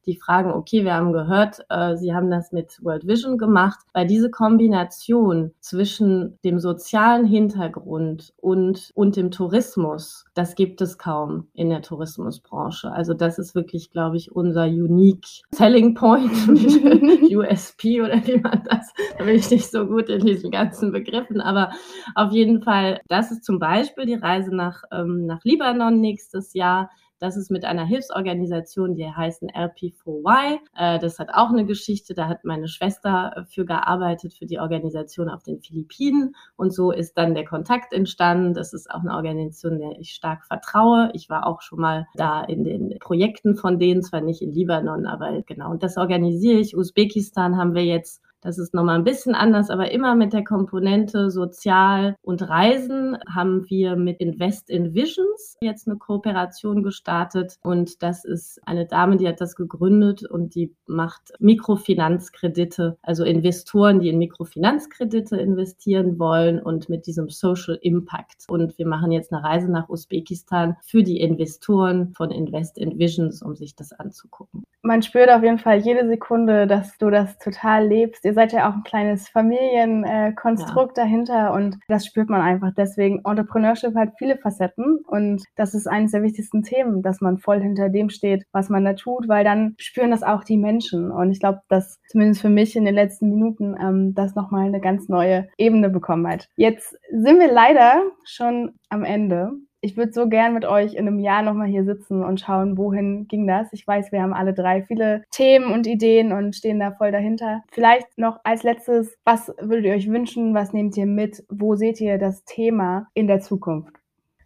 die 0.07 0.15
fragen, 0.15 0.51
okay, 0.51 0.83
wir 0.83 0.95
haben 0.95 1.13
gehört, 1.13 1.59
äh, 1.69 1.95
Sie 1.95 2.15
haben 2.15 2.31
das 2.31 2.51
mit 2.51 2.83
World 2.83 3.05
Vision 3.05 3.37
gemacht, 3.37 3.77
weil 3.93 4.07
diese 4.07 4.31
Kombination 4.31 5.51
zwischen 5.59 6.39
dem 6.43 6.57
sozialen 6.57 7.25
Hintergrund 7.25 8.33
und, 8.37 8.89
und 8.95 9.17
dem 9.17 9.29
Tourismus, 9.29 10.25
das 10.33 10.55
gibt 10.55 10.81
es 10.81 10.97
kaum 10.97 11.49
in 11.53 11.69
der 11.69 11.83
Tourismusbranche. 11.83 12.91
Also 12.91 13.13
das 13.13 13.37
ist 13.37 13.53
wirklich, 13.53 13.91
glaube 13.91 14.17
ich, 14.17 14.31
unser 14.31 14.65
unique 14.65 15.43
Selling 15.51 15.93
Point, 15.93 16.31
USP 17.31 18.01
oder 18.01 18.25
wie 18.25 18.39
man 18.39 18.63
das, 18.67 18.91
da 19.19 19.25
bin 19.25 19.35
ich 19.35 19.51
nicht 19.51 19.69
so 19.69 19.85
gut 19.85 20.09
in 20.09 20.25
diesen 20.25 20.49
ganzen 20.49 20.91
Begriffen, 20.91 21.39
aber 21.39 21.69
auf 22.15 22.31
jeden 22.31 22.62
Fall, 22.63 23.01
das 23.07 23.31
ist 23.31 23.43
zum 23.43 23.59
Beispiel 23.59 24.05
die 24.05 24.15
Reise 24.15 24.55
nach, 24.55 24.83
ähm, 24.91 25.25
nach 25.25 25.43
Libanon 25.43 25.99
nächstes 25.99 26.53
Jahr. 26.53 26.89
Das 27.23 27.37
ist 27.37 27.49
mit 27.49 27.63
einer 27.63 27.85
Hilfsorganisation, 27.85 28.95
die 28.95 29.09
heißen 29.09 29.49
LP4Y. 29.49 30.57
Äh, 30.75 30.99
das 30.99 31.19
hat 31.19 31.29
auch 31.33 31.51
eine 31.51 31.65
Geschichte. 31.65 32.13
Da 32.13 32.27
hat 32.27 32.43
meine 32.43 32.67
Schwester 32.67 33.31
äh, 33.37 33.45
für 33.45 33.65
gearbeitet, 33.65 34.33
für 34.33 34.45
die 34.45 34.59
Organisation 34.59 35.29
auf 35.29 35.41
den 35.41 35.61
Philippinen. 35.61 36.35
Und 36.57 36.73
so 36.73 36.91
ist 36.91 37.17
dann 37.17 37.33
der 37.33 37.45
Kontakt 37.45 37.93
entstanden. 37.93 38.53
Das 38.53 38.73
ist 38.73 38.91
auch 38.91 38.99
eine 38.99 39.13
Organisation, 39.13 39.79
der 39.79 39.97
ich 39.99 40.09
stark 40.09 40.43
vertraue. 40.45 41.11
Ich 41.13 41.29
war 41.29 41.47
auch 41.47 41.61
schon 41.61 41.79
mal 41.79 42.07
da 42.15 42.43
in 42.43 42.65
den 42.65 42.99
Projekten 42.99 43.55
von 43.55 43.79
denen, 43.79 44.03
zwar 44.03 44.19
nicht 44.19 44.41
in 44.41 44.51
Libanon, 44.51 45.05
aber 45.05 45.43
genau. 45.43 45.71
Und 45.71 45.81
das 45.81 45.95
organisiere 45.95 46.59
ich. 46.59 46.75
Usbekistan 46.75 47.55
haben 47.55 47.73
wir 47.73 47.85
jetzt 47.85 48.21
das 48.43 48.57
ist 48.57 48.73
nochmal 48.73 48.97
ein 48.97 49.05
bisschen 49.05 49.35
anders, 49.35 49.69
aber 49.69 49.91
immer 49.91 50.15
mit 50.15 50.33
der 50.33 50.43
Komponente 50.43 51.31
Sozial 51.31 52.15
und 52.21 52.47
Reisen 52.47 53.17
haben 53.33 53.69
wir 53.69 53.95
mit 53.95 54.19
Invest 54.19 54.69
in 54.69 54.93
Visions 54.93 55.57
jetzt 55.61 55.87
eine 55.87 55.97
Kooperation 55.97 56.83
gestartet. 56.83 57.57
Und 57.63 58.03
das 58.03 58.25
ist 58.25 58.59
eine 58.65 58.85
Dame, 58.85 59.17
die 59.17 59.27
hat 59.27 59.39
das 59.39 59.55
gegründet 59.55 60.25
und 60.25 60.55
die 60.55 60.75
macht 60.87 61.33
Mikrofinanzkredite, 61.39 62.97
also 63.01 63.23
Investoren, 63.23 64.01
die 64.01 64.09
in 64.09 64.17
Mikrofinanzkredite 64.17 65.37
investieren 65.37 66.19
wollen 66.19 66.59
und 66.61 66.89
mit 66.89 67.07
diesem 67.07 67.29
Social 67.29 67.79
Impact. 67.81 68.43
Und 68.49 68.77
wir 68.77 68.87
machen 68.87 69.11
jetzt 69.11 69.31
eine 69.31 69.43
Reise 69.43 69.71
nach 69.71 69.87
Usbekistan 69.87 70.75
für 70.83 71.03
die 71.03 71.21
Investoren 71.21 72.13
von 72.13 72.29
Invest 72.29 72.77
in 72.77 72.99
Visions, 72.99 73.41
um 73.41 73.55
sich 73.55 73.75
das 73.75 73.93
anzugucken. 73.93 74.63
Man 74.81 75.01
spürt 75.01 75.29
auf 75.29 75.43
jeden 75.43 75.59
Fall 75.59 75.77
jede 75.77 76.05
Sekunde, 76.07 76.67
dass 76.67 76.97
du 76.97 77.09
das 77.09 77.37
total 77.37 77.87
lebst 77.87 78.25
ihr 78.33 78.35
seid 78.35 78.51
ja 78.51 78.67
auch 78.67 78.73
ein 78.73 78.83
kleines 78.83 79.29
Familienkonstrukt 79.29 80.97
ja. 80.97 81.03
dahinter 81.03 81.53
und 81.53 81.77
das 81.87 82.05
spürt 82.05 82.29
man 82.29 82.41
einfach. 82.41 82.71
Deswegen, 82.75 83.21
Entrepreneurship 83.23 83.95
hat 83.95 84.13
viele 84.17 84.37
Facetten 84.37 84.97
und 85.05 85.43
das 85.55 85.75
ist 85.75 85.85
eines 85.85 86.13
der 86.13 86.23
wichtigsten 86.23 86.63
Themen, 86.63 87.03
dass 87.03 87.21
man 87.21 87.37
voll 87.37 87.61
hinter 87.61 87.89
dem 87.89 88.09
steht, 88.09 88.45
was 88.51 88.69
man 88.69 88.85
da 88.85 88.93
tut, 88.93 89.27
weil 89.27 89.43
dann 89.43 89.75
spüren 89.77 90.09
das 90.09 90.23
auch 90.23 90.43
die 90.43 90.57
Menschen. 90.57 91.11
Und 91.11 91.31
ich 91.31 91.39
glaube, 91.39 91.61
dass 91.69 91.99
zumindest 92.07 92.41
für 92.41 92.49
mich 92.49 92.75
in 92.75 92.85
den 92.85 92.95
letzten 92.95 93.29
Minuten 93.29 93.75
ähm, 93.79 94.15
das 94.15 94.33
nochmal 94.33 94.65
eine 94.65 94.81
ganz 94.81 95.07
neue 95.09 95.47
Ebene 95.59 95.91
bekommen 95.91 96.27
hat. 96.27 96.49
Jetzt 96.55 96.97
sind 97.11 97.39
wir 97.39 97.51
leider 97.51 98.01
schon 98.23 98.73
am 98.89 99.03
Ende 99.03 99.51
ich 99.83 99.97
würde 99.97 100.13
so 100.13 100.29
gern 100.29 100.53
mit 100.53 100.63
euch 100.63 100.93
in 100.93 101.07
einem 101.07 101.19
Jahr 101.19 101.41
nochmal 101.41 101.67
hier 101.67 101.83
sitzen 101.83 102.23
und 102.23 102.39
schauen, 102.39 102.77
wohin 102.77 103.27
ging 103.27 103.45
das. 103.45 103.67
Ich 103.73 103.85
weiß, 103.85 104.13
wir 104.13 104.21
haben 104.21 104.33
alle 104.33 104.53
drei 104.53 104.81
viele 104.83 105.25
Themen 105.29 105.73
und 105.73 105.85
Ideen 105.85 106.31
und 106.31 106.55
stehen 106.55 106.79
da 106.79 106.91
voll 106.91 107.11
dahinter. 107.11 107.63
Vielleicht 107.69 108.17
noch 108.17 108.39
als 108.45 108.63
letztes, 108.63 109.17
was 109.25 109.49
würdet 109.59 109.85
ihr 109.85 109.93
euch 109.93 110.09
wünschen? 110.09 110.53
Was 110.53 110.71
nehmt 110.71 110.95
ihr 110.95 111.05
mit? 111.05 111.43
Wo 111.49 111.75
seht 111.75 111.99
ihr 111.99 112.17
das 112.17 112.45
Thema 112.45 113.07
in 113.13 113.27
der 113.27 113.41
Zukunft? 113.41 113.93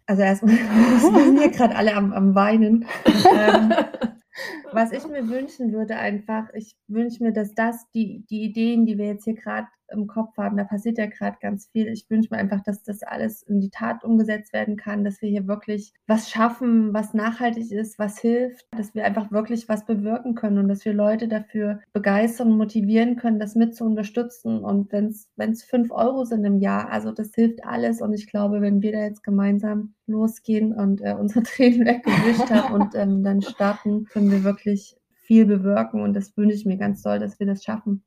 Also 0.06 0.22
erstmal, 0.22 0.54
wir 0.54 0.98
sind 1.24 1.38
hier 1.38 1.50
gerade 1.50 1.76
alle 1.76 1.94
am, 1.94 2.12
am 2.12 2.34
Weinen. 2.34 2.86
ähm, 3.06 3.72
was 4.72 4.90
ich 4.90 5.06
mir 5.06 5.28
wünschen 5.28 5.72
würde 5.72 5.96
einfach, 5.98 6.52
ich 6.52 6.76
wünsche 6.88 7.22
mir, 7.22 7.32
dass 7.32 7.54
das, 7.54 7.88
die, 7.94 8.26
die 8.28 8.42
Ideen, 8.42 8.86
die 8.86 8.98
wir 8.98 9.06
jetzt 9.06 9.24
hier 9.24 9.36
gerade 9.36 9.68
im 9.90 10.06
Kopf 10.06 10.36
haben, 10.36 10.56
da 10.56 10.64
passiert 10.64 10.98
ja 10.98 11.06
gerade 11.06 11.36
ganz 11.40 11.68
viel. 11.72 11.88
Ich 11.88 12.08
wünsche 12.08 12.28
mir 12.30 12.38
einfach, 12.38 12.62
dass 12.62 12.82
das 12.82 13.02
alles 13.02 13.42
in 13.42 13.60
die 13.60 13.70
Tat 13.70 14.04
umgesetzt 14.04 14.52
werden 14.52 14.76
kann, 14.76 15.04
dass 15.04 15.22
wir 15.22 15.28
hier 15.28 15.46
wirklich 15.46 15.92
was 16.06 16.30
schaffen, 16.30 16.92
was 16.94 17.14
nachhaltig 17.14 17.70
ist, 17.72 17.98
was 17.98 18.18
hilft, 18.18 18.66
dass 18.76 18.94
wir 18.94 19.04
einfach 19.04 19.30
wirklich 19.30 19.68
was 19.68 19.86
bewirken 19.86 20.34
können 20.34 20.58
und 20.58 20.68
dass 20.68 20.84
wir 20.84 20.92
Leute 20.92 21.28
dafür 21.28 21.80
begeistern 21.92 22.50
motivieren 22.56 23.16
können, 23.16 23.38
das 23.38 23.54
mit 23.54 23.74
zu 23.74 23.84
unterstützen. 23.84 24.64
Und 24.64 24.92
wenn 24.92 25.08
es 25.50 25.62
fünf 25.64 25.90
Euro 25.90 26.24
sind 26.24 26.44
im 26.44 26.58
Jahr, 26.58 26.90
also 26.90 27.12
das 27.12 27.34
hilft 27.34 27.64
alles. 27.64 28.00
Und 28.00 28.12
ich 28.12 28.26
glaube, 28.26 28.60
wenn 28.60 28.82
wir 28.82 28.92
da 28.92 29.00
jetzt 29.00 29.22
gemeinsam 29.22 29.94
losgehen 30.06 30.72
und 30.72 31.00
äh, 31.00 31.14
unsere 31.14 31.42
Tränen 31.44 31.86
weggewischt 31.86 32.50
haben 32.50 32.74
und 32.74 32.94
ähm, 32.94 33.22
dann 33.22 33.42
starten, 33.42 34.04
können 34.06 34.30
wir 34.30 34.44
wirklich 34.44 34.96
viel 35.28 35.46
bewirken. 35.46 36.00
Und 36.00 36.14
das 36.14 36.36
wünsche 36.36 36.56
ich 36.56 36.64
mir 36.64 36.78
ganz 36.78 37.02
doll, 37.02 37.18
dass 37.18 37.38
wir 37.38 37.46
das 37.46 37.62
schaffen. 37.62 38.02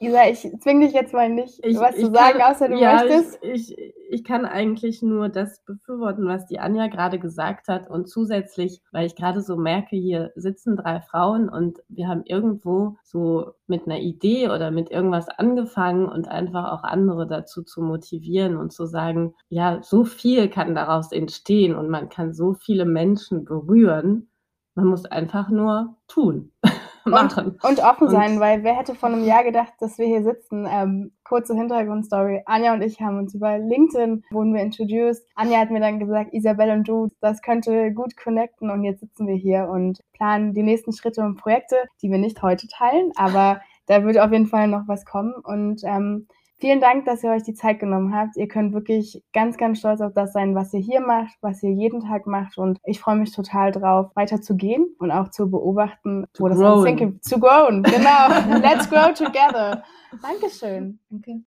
Isa, 0.00 0.28
ich 0.28 0.48
zwinge 0.60 0.86
dich 0.86 0.94
jetzt 0.94 1.12
mal 1.12 1.28
nicht, 1.28 1.58
ich, 1.64 1.76
was 1.76 1.96
zu 1.96 2.12
sagen, 2.12 2.38
kann, 2.38 2.52
außer 2.52 2.68
du 2.68 2.78
ja, 2.78 3.02
möchtest. 3.02 3.38
Ich, 3.42 3.76
ich, 3.76 3.94
ich 4.10 4.24
kann 4.24 4.44
eigentlich 4.46 5.02
nur 5.02 5.28
das 5.28 5.60
befürworten, 5.64 6.26
was 6.28 6.46
die 6.46 6.60
Anja 6.60 6.86
gerade 6.86 7.18
gesagt 7.18 7.66
hat. 7.66 7.90
Und 7.90 8.08
zusätzlich, 8.08 8.80
weil 8.92 9.06
ich 9.06 9.16
gerade 9.16 9.40
so 9.40 9.56
merke, 9.56 9.96
hier 9.96 10.30
sitzen 10.36 10.76
drei 10.76 11.00
Frauen 11.00 11.48
und 11.48 11.80
wir 11.88 12.06
haben 12.06 12.22
irgendwo 12.24 12.96
so 13.02 13.54
mit 13.66 13.86
einer 13.86 13.98
Idee 13.98 14.48
oder 14.48 14.70
mit 14.70 14.90
irgendwas 14.90 15.28
angefangen 15.28 16.06
und 16.06 16.28
einfach 16.28 16.70
auch 16.70 16.84
andere 16.84 17.26
dazu 17.26 17.64
zu 17.64 17.82
motivieren 17.82 18.56
und 18.56 18.72
zu 18.72 18.86
sagen, 18.86 19.34
ja, 19.48 19.82
so 19.82 20.04
viel 20.04 20.48
kann 20.48 20.76
daraus 20.76 21.10
entstehen 21.10 21.74
und 21.74 21.88
man 21.88 22.08
kann 22.08 22.34
so 22.34 22.54
viele 22.54 22.84
Menschen 22.84 23.44
berühren. 23.44 24.30
Man 24.76 24.86
muss 24.86 25.06
einfach 25.06 25.48
nur 25.48 25.96
tun. 26.06 26.52
machen. 27.08 27.58
Und, 27.62 27.64
und 27.64 27.80
offen 27.80 28.08
sein, 28.08 28.34
und, 28.34 28.40
weil 28.40 28.64
wer 28.64 28.76
hätte 28.76 28.94
vor 28.94 29.08
einem 29.08 29.24
Jahr 29.24 29.44
gedacht, 29.44 29.72
dass 29.80 29.98
wir 29.98 30.06
hier 30.06 30.22
sitzen? 30.22 30.66
Ähm, 30.70 31.12
kurze 31.24 31.54
Hintergrundstory. 31.54 32.42
Anja 32.46 32.72
und 32.72 32.82
ich 32.82 33.00
haben 33.00 33.18
uns 33.18 33.34
über 33.34 33.58
LinkedIn 33.58 34.24
wurden 34.30 34.54
wir 34.54 34.62
introduced. 34.62 35.26
Anja 35.34 35.58
hat 35.60 35.70
mir 35.70 35.80
dann 35.80 35.98
gesagt, 35.98 36.32
Isabelle 36.32 36.72
und 36.72 36.88
du, 36.88 37.08
das 37.20 37.42
könnte 37.42 37.92
gut 37.92 38.16
connecten 38.16 38.70
und 38.70 38.84
jetzt 38.84 39.00
sitzen 39.00 39.26
wir 39.26 39.36
hier 39.36 39.68
und 39.68 40.00
planen 40.12 40.54
die 40.54 40.62
nächsten 40.62 40.92
Schritte 40.92 41.22
und 41.22 41.36
Projekte, 41.36 41.76
die 42.02 42.10
wir 42.10 42.18
nicht 42.18 42.42
heute 42.42 42.66
teilen, 42.68 43.12
aber 43.16 43.60
da 43.86 44.04
wird 44.04 44.18
auf 44.18 44.32
jeden 44.32 44.46
Fall 44.46 44.68
noch 44.68 44.86
was 44.86 45.04
kommen 45.04 45.34
und 45.34 45.82
ähm, 45.84 46.28
Vielen 46.60 46.80
Dank, 46.80 47.04
dass 47.04 47.22
ihr 47.22 47.30
euch 47.30 47.44
die 47.44 47.54
Zeit 47.54 47.78
genommen 47.78 48.14
habt. 48.14 48.36
Ihr 48.36 48.48
könnt 48.48 48.72
wirklich 48.72 49.22
ganz, 49.32 49.56
ganz 49.56 49.78
stolz 49.78 50.00
auf 50.00 50.12
das 50.12 50.32
sein, 50.32 50.56
was 50.56 50.74
ihr 50.74 50.80
hier 50.80 51.00
macht, 51.00 51.36
was 51.40 51.62
ihr 51.62 51.70
jeden 51.70 52.00
Tag 52.00 52.26
macht. 52.26 52.58
Und 52.58 52.80
ich 52.84 52.98
freue 52.98 53.14
mich 53.14 53.32
total 53.32 53.70
drauf, 53.70 54.10
weiter 54.14 54.42
zu 54.42 54.56
gehen 54.56 54.88
und 54.98 55.12
auch 55.12 55.30
zu 55.30 55.48
beobachten, 55.48 56.26
to 56.32 56.44
wo 56.44 56.48
grown. 56.48 56.58
das 56.58 56.66
alles 56.66 56.86
hingeht. 56.86 57.24
Zu 57.24 57.38
grown, 57.38 57.82
genau. 57.84 58.58
Let's 58.60 58.90
grow 58.90 59.12
together. 59.14 59.84
Dankeschön. 60.20 60.98
Okay. 61.14 61.42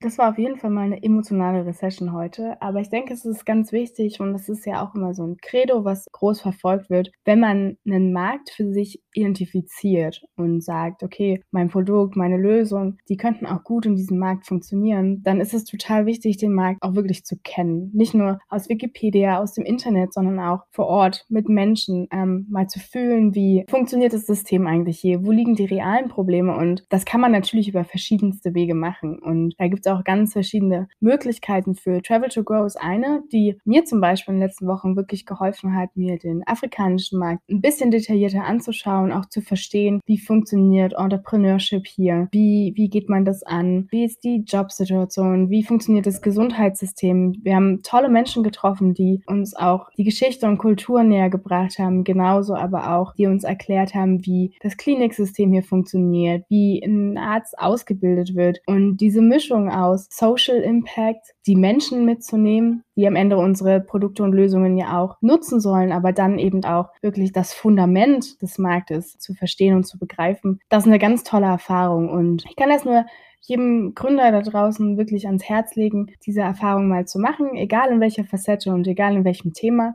Das 0.00 0.18
war 0.18 0.28
auf 0.28 0.38
jeden 0.38 0.58
Fall 0.58 0.68
mal 0.68 0.82
eine 0.82 1.02
emotionalere 1.02 1.72
Session 1.72 2.12
heute, 2.12 2.60
aber 2.60 2.80
ich 2.80 2.90
denke, 2.90 3.14
es 3.14 3.24
ist 3.24 3.46
ganz 3.46 3.72
wichtig 3.72 4.20
und 4.20 4.34
es 4.34 4.46
ist 4.50 4.66
ja 4.66 4.84
auch 4.84 4.94
immer 4.94 5.14
so 5.14 5.26
ein 5.26 5.38
Credo, 5.40 5.86
was 5.86 6.04
groß 6.12 6.42
verfolgt 6.42 6.90
wird, 6.90 7.10
wenn 7.24 7.40
man 7.40 7.78
einen 7.86 8.12
Markt 8.12 8.50
für 8.50 8.70
sich 8.70 9.00
identifiziert 9.14 10.20
und 10.36 10.62
sagt, 10.62 11.02
okay, 11.02 11.42
mein 11.50 11.70
Produkt, 11.70 12.14
meine 12.14 12.36
Lösung, 12.36 12.98
die 13.08 13.16
könnten 13.16 13.46
auch 13.46 13.64
gut 13.64 13.86
in 13.86 13.96
diesem 13.96 14.18
Markt 14.18 14.46
funktionieren, 14.46 15.22
dann 15.22 15.40
ist 15.40 15.54
es 15.54 15.64
total 15.64 16.04
wichtig, 16.04 16.36
den 16.36 16.52
Markt 16.52 16.82
auch 16.82 16.94
wirklich 16.94 17.24
zu 17.24 17.36
kennen. 17.42 17.90
Nicht 17.94 18.12
nur 18.12 18.38
aus 18.50 18.68
Wikipedia, 18.68 19.40
aus 19.40 19.54
dem 19.54 19.64
Internet, 19.64 20.12
sondern 20.12 20.38
auch 20.40 20.64
vor 20.72 20.88
Ort 20.88 21.24
mit 21.30 21.48
Menschen, 21.48 22.06
ähm, 22.10 22.46
mal 22.50 22.66
zu 22.66 22.80
fühlen, 22.80 23.34
wie 23.34 23.64
funktioniert 23.70 24.12
das 24.12 24.26
System 24.26 24.66
eigentlich 24.66 24.98
hier, 24.98 25.24
wo 25.24 25.30
liegen 25.30 25.54
die 25.54 25.64
realen 25.64 26.08
Probleme? 26.08 26.54
Und 26.54 26.84
das 26.90 27.06
kann 27.06 27.22
man 27.22 27.32
natürlich 27.32 27.68
über 27.68 27.84
verschiedenste 27.84 28.52
Wege 28.52 28.74
machen. 28.74 29.18
Und 29.18 29.54
da 29.85 29.85
gibt 29.86 29.96
auch 29.96 30.04
ganz 30.04 30.32
verschiedene 30.32 30.88
Möglichkeiten 31.00 31.74
für 31.74 32.02
Travel 32.02 32.28
to 32.28 32.42
Grow 32.42 32.66
ist 32.66 32.80
eine, 32.80 33.22
die 33.32 33.56
mir 33.64 33.84
zum 33.84 34.00
Beispiel 34.00 34.34
in 34.34 34.40
den 34.40 34.48
letzten 34.48 34.66
Wochen 34.66 34.96
wirklich 34.96 35.26
geholfen 35.26 35.76
hat, 35.76 35.96
mir 35.96 36.18
den 36.18 36.42
afrikanischen 36.46 37.18
Markt 37.18 37.42
ein 37.48 37.60
bisschen 37.60 37.90
detaillierter 37.90 38.44
anzuschauen, 38.44 39.12
auch 39.12 39.26
zu 39.26 39.40
verstehen, 39.40 40.00
wie 40.06 40.18
funktioniert 40.18 40.94
Entrepreneurship 40.94 41.86
hier, 41.86 42.28
wie, 42.32 42.72
wie 42.74 42.88
geht 42.88 43.08
man 43.08 43.24
das 43.24 43.42
an, 43.42 43.86
wie 43.90 44.04
ist 44.04 44.24
die 44.24 44.44
Jobsituation, 44.46 45.50
wie 45.50 45.62
funktioniert 45.62 46.06
das 46.06 46.20
Gesundheitssystem. 46.20 47.36
Wir 47.42 47.54
haben 47.54 47.82
tolle 47.82 48.08
Menschen 48.08 48.42
getroffen, 48.42 48.94
die 48.94 49.22
uns 49.26 49.54
auch 49.54 49.90
die 49.96 50.04
Geschichte 50.04 50.46
und 50.46 50.58
Kultur 50.58 51.04
näher 51.04 51.30
gebracht 51.30 51.78
haben, 51.78 52.02
genauso 52.02 52.54
aber 52.54 52.96
auch, 52.96 53.14
die 53.14 53.26
uns 53.26 53.44
erklärt 53.44 53.94
haben, 53.94 54.24
wie 54.26 54.54
das 54.60 54.76
Kliniksystem 54.76 55.52
hier 55.52 55.62
funktioniert, 55.62 56.44
wie 56.48 56.82
ein 56.84 57.18
Arzt 57.18 57.58
ausgebildet 57.58 58.34
wird 58.34 58.60
und 58.66 58.96
diese 58.98 59.22
Mischung 59.22 59.70
aus 59.76 60.08
Social 60.10 60.56
Impact, 60.56 61.34
die 61.46 61.56
Menschen 61.56 62.04
mitzunehmen, 62.04 62.82
die 62.96 63.06
am 63.06 63.14
Ende 63.14 63.36
unsere 63.36 63.80
Produkte 63.80 64.22
und 64.22 64.32
Lösungen 64.32 64.76
ja 64.78 64.98
auch 64.98 65.16
nutzen 65.20 65.60
sollen, 65.60 65.92
aber 65.92 66.12
dann 66.12 66.38
eben 66.38 66.64
auch 66.64 66.88
wirklich 67.02 67.32
das 67.32 67.52
Fundament 67.52 68.40
des 68.40 68.58
Marktes 68.58 69.18
zu 69.18 69.34
verstehen 69.34 69.76
und 69.76 69.84
zu 69.84 69.98
begreifen. 69.98 70.60
Das 70.68 70.84
ist 70.84 70.88
eine 70.88 70.98
ganz 70.98 71.24
tolle 71.24 71.46
Erfahrung 71.46 72.08
und 72.08 72.44
ich 72.48 72.56
kann 72.56 72.70
das 72.70 72.84
nur 72.84 73.04
jedem 73.42 73.94
Gründer 73.94 74.32
da 74.32 74.42
draußen 74.42 74.96
wirklich 74.96 75.26
ans 75.26 75.44
Herz 75.44 75.76
legen, 75.76 76.06
diese 76.24 76.40
Erfahrung 76.40 76.88
mal 76.88 77.06
zu 77.06 77.18
machen, 77.18 77.54
egal 77.54 77.90
in 77.90 78.00
welcher 78.00 78.24
Facette 78.24 78.72
und 78.72 78.86
egal 78.88 79.14
in 79.14 79.24
welchem 79.24 79.52
Thema. 79.52 79.94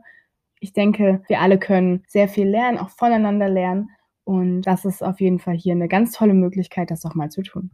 Ich 0.60 0.72
denke, 0.72 1.22
wir 1.28 1.40
alle 1.40 1.58
können 1.58 2.04
sehr 2.06 2.28
viel 2.28 2.48
lernen, 2.48 2.78
auch 2.78 2.90
voneinander 2.90 3.48
lernen. 3.48 3.90
Und 4.24 4.62
das 4.62 4.84
ist 4.84 5.02
auf 5.02 5.20
jeden 5.20 5.40
Fall 5.40 5.56
hier 5.56 5.74
eine 5.74 5.88
ganz 5.88 6.12
tolle 6.12 6.34
Möglichkeit, 6.34 6.90
das 6.90 7.04
auch 7.04 7.14
mal 7.14 7.30
zu 7.30 7.42
tun. 7.42 7.70